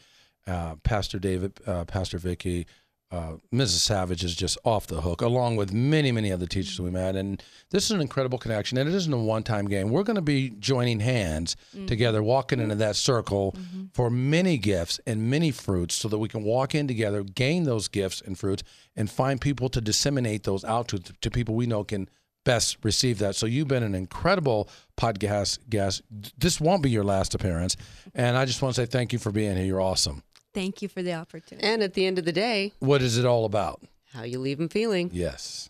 uh, 0.46 0.76
Pastor 0.82 1.18
David, 1.18 1.58
uh, 1.66 1.84
Pastor 1.84 2.18
Vicky. 2.18 2.66
uh, 3.10 3.36
Mrs. 3.50 3.80
Savage 3.80 4.22
is 4.22 4.34
just 4.36 4.58
off 4.66 4.86
the 4.86 5.00
hook, 5.00 5.22
along 5.22 5.56
with 5.56 5.72
many, 5.72 6.12
many 6.12 6.30
other 6.30 6.44
teachers 6.44 6.78
we 6.78 6.90
met. 6.90 7.16
And 7.16 7.42
this 7.70 7.84
is 7.84 7.92
an 7.92 8.02
incredible 8.02 8.36
connection, 8.36 8.76
and 8.76 8.86
it 8.86 8.94
isn't 8.94 9.12
a 9.12 9.16
one 9.16 9.42
time 9.42 9.66
game. 9.66 9.88
We're 9.88 10.02
going 10.02 10.16
to 10.16 10.20
be 10.22 10.50
joining 10.50 11.00
hands 11.00 11.56
together, 11.86 12.22
walking 12.22 12.60
into 12.60 12.74
that 12.74 12.96
circle 12.96 13.56
for 13.94 14.10
many 14.10 14.58
gifts 14.58 15.00
and 15.06 15.30
many 15.30 15.50
fruits 15.50 15.94
so 15.94 16.08
that 16.08 16.18
we 16.18 16.28
can 16.28 16.42
walk 16.42 16.74
in 16.74 16.86
together, 16.86 17.22
gain 17.22 17.64
those 17.64 17.88
gifts 17.88 18.20
and 18.20 18.38
fruits, 18.38 18.62
and 18.94 19.10
find 19.10 19.40
people 19.40 19.70
to 19.70 19.80
disseminate 19.80 20.42
those 20.42 20.62
out 20.64 20.88
to, 20.88 20.98
to 20.98 21.30
people 21.30 21.54
we 21.54 21.64
know 21.66 21.84
can 21.84 22.10
best 22.44 22.78
receive 22.82 23.18
that. 23.18 23.36
So 23.36 23.46
you've 23.46 23.68
been 23.68 23.82
an 23.82 23.94
incredible 23.94 24.68
podcast 24.96 25.58
guest. 25.68 26.02
This 26.38 26.60
won't 26.60 26.82
be 26.82 26.90
your 26.90 27.04
last 27.04 27.34
appearance. 27.34 27.76
And 28.14 28.36
I 28.36 28.44
just 28.44 28.62
want 28.62 28.74
to 28.74 28.80
say 28.82 28.86
thank 28.86 29.12
you 29.12 29.18
for 29.18 29.30
being 29.30 29.56
here. 29.56 29.64
You're 29.66 29.80
awesome. 29.80 30.22
Thank 30.54 30.80
you 30.82 30.88
for 30.88 31.02
the 31.02 31.12
opportunity. 31.14 31.66
And 31.66 31.82
at 31.82 31.94
the 31.94 32.06
end 32.06 32.18
of 32.18 32.24
the 32.24 32.32
day, 32.32 32.72
What 32.78 33.02
is 33.02 33.18
it 33.18 33.24
all 33.26 33.44
about? 33.44 33.82
how 34.14 34.22
you 34.22 34.38
leave 34.38 34.56
them 34.58 34.68
feeling. 34.70 35.10
Yes. 35.12 35.68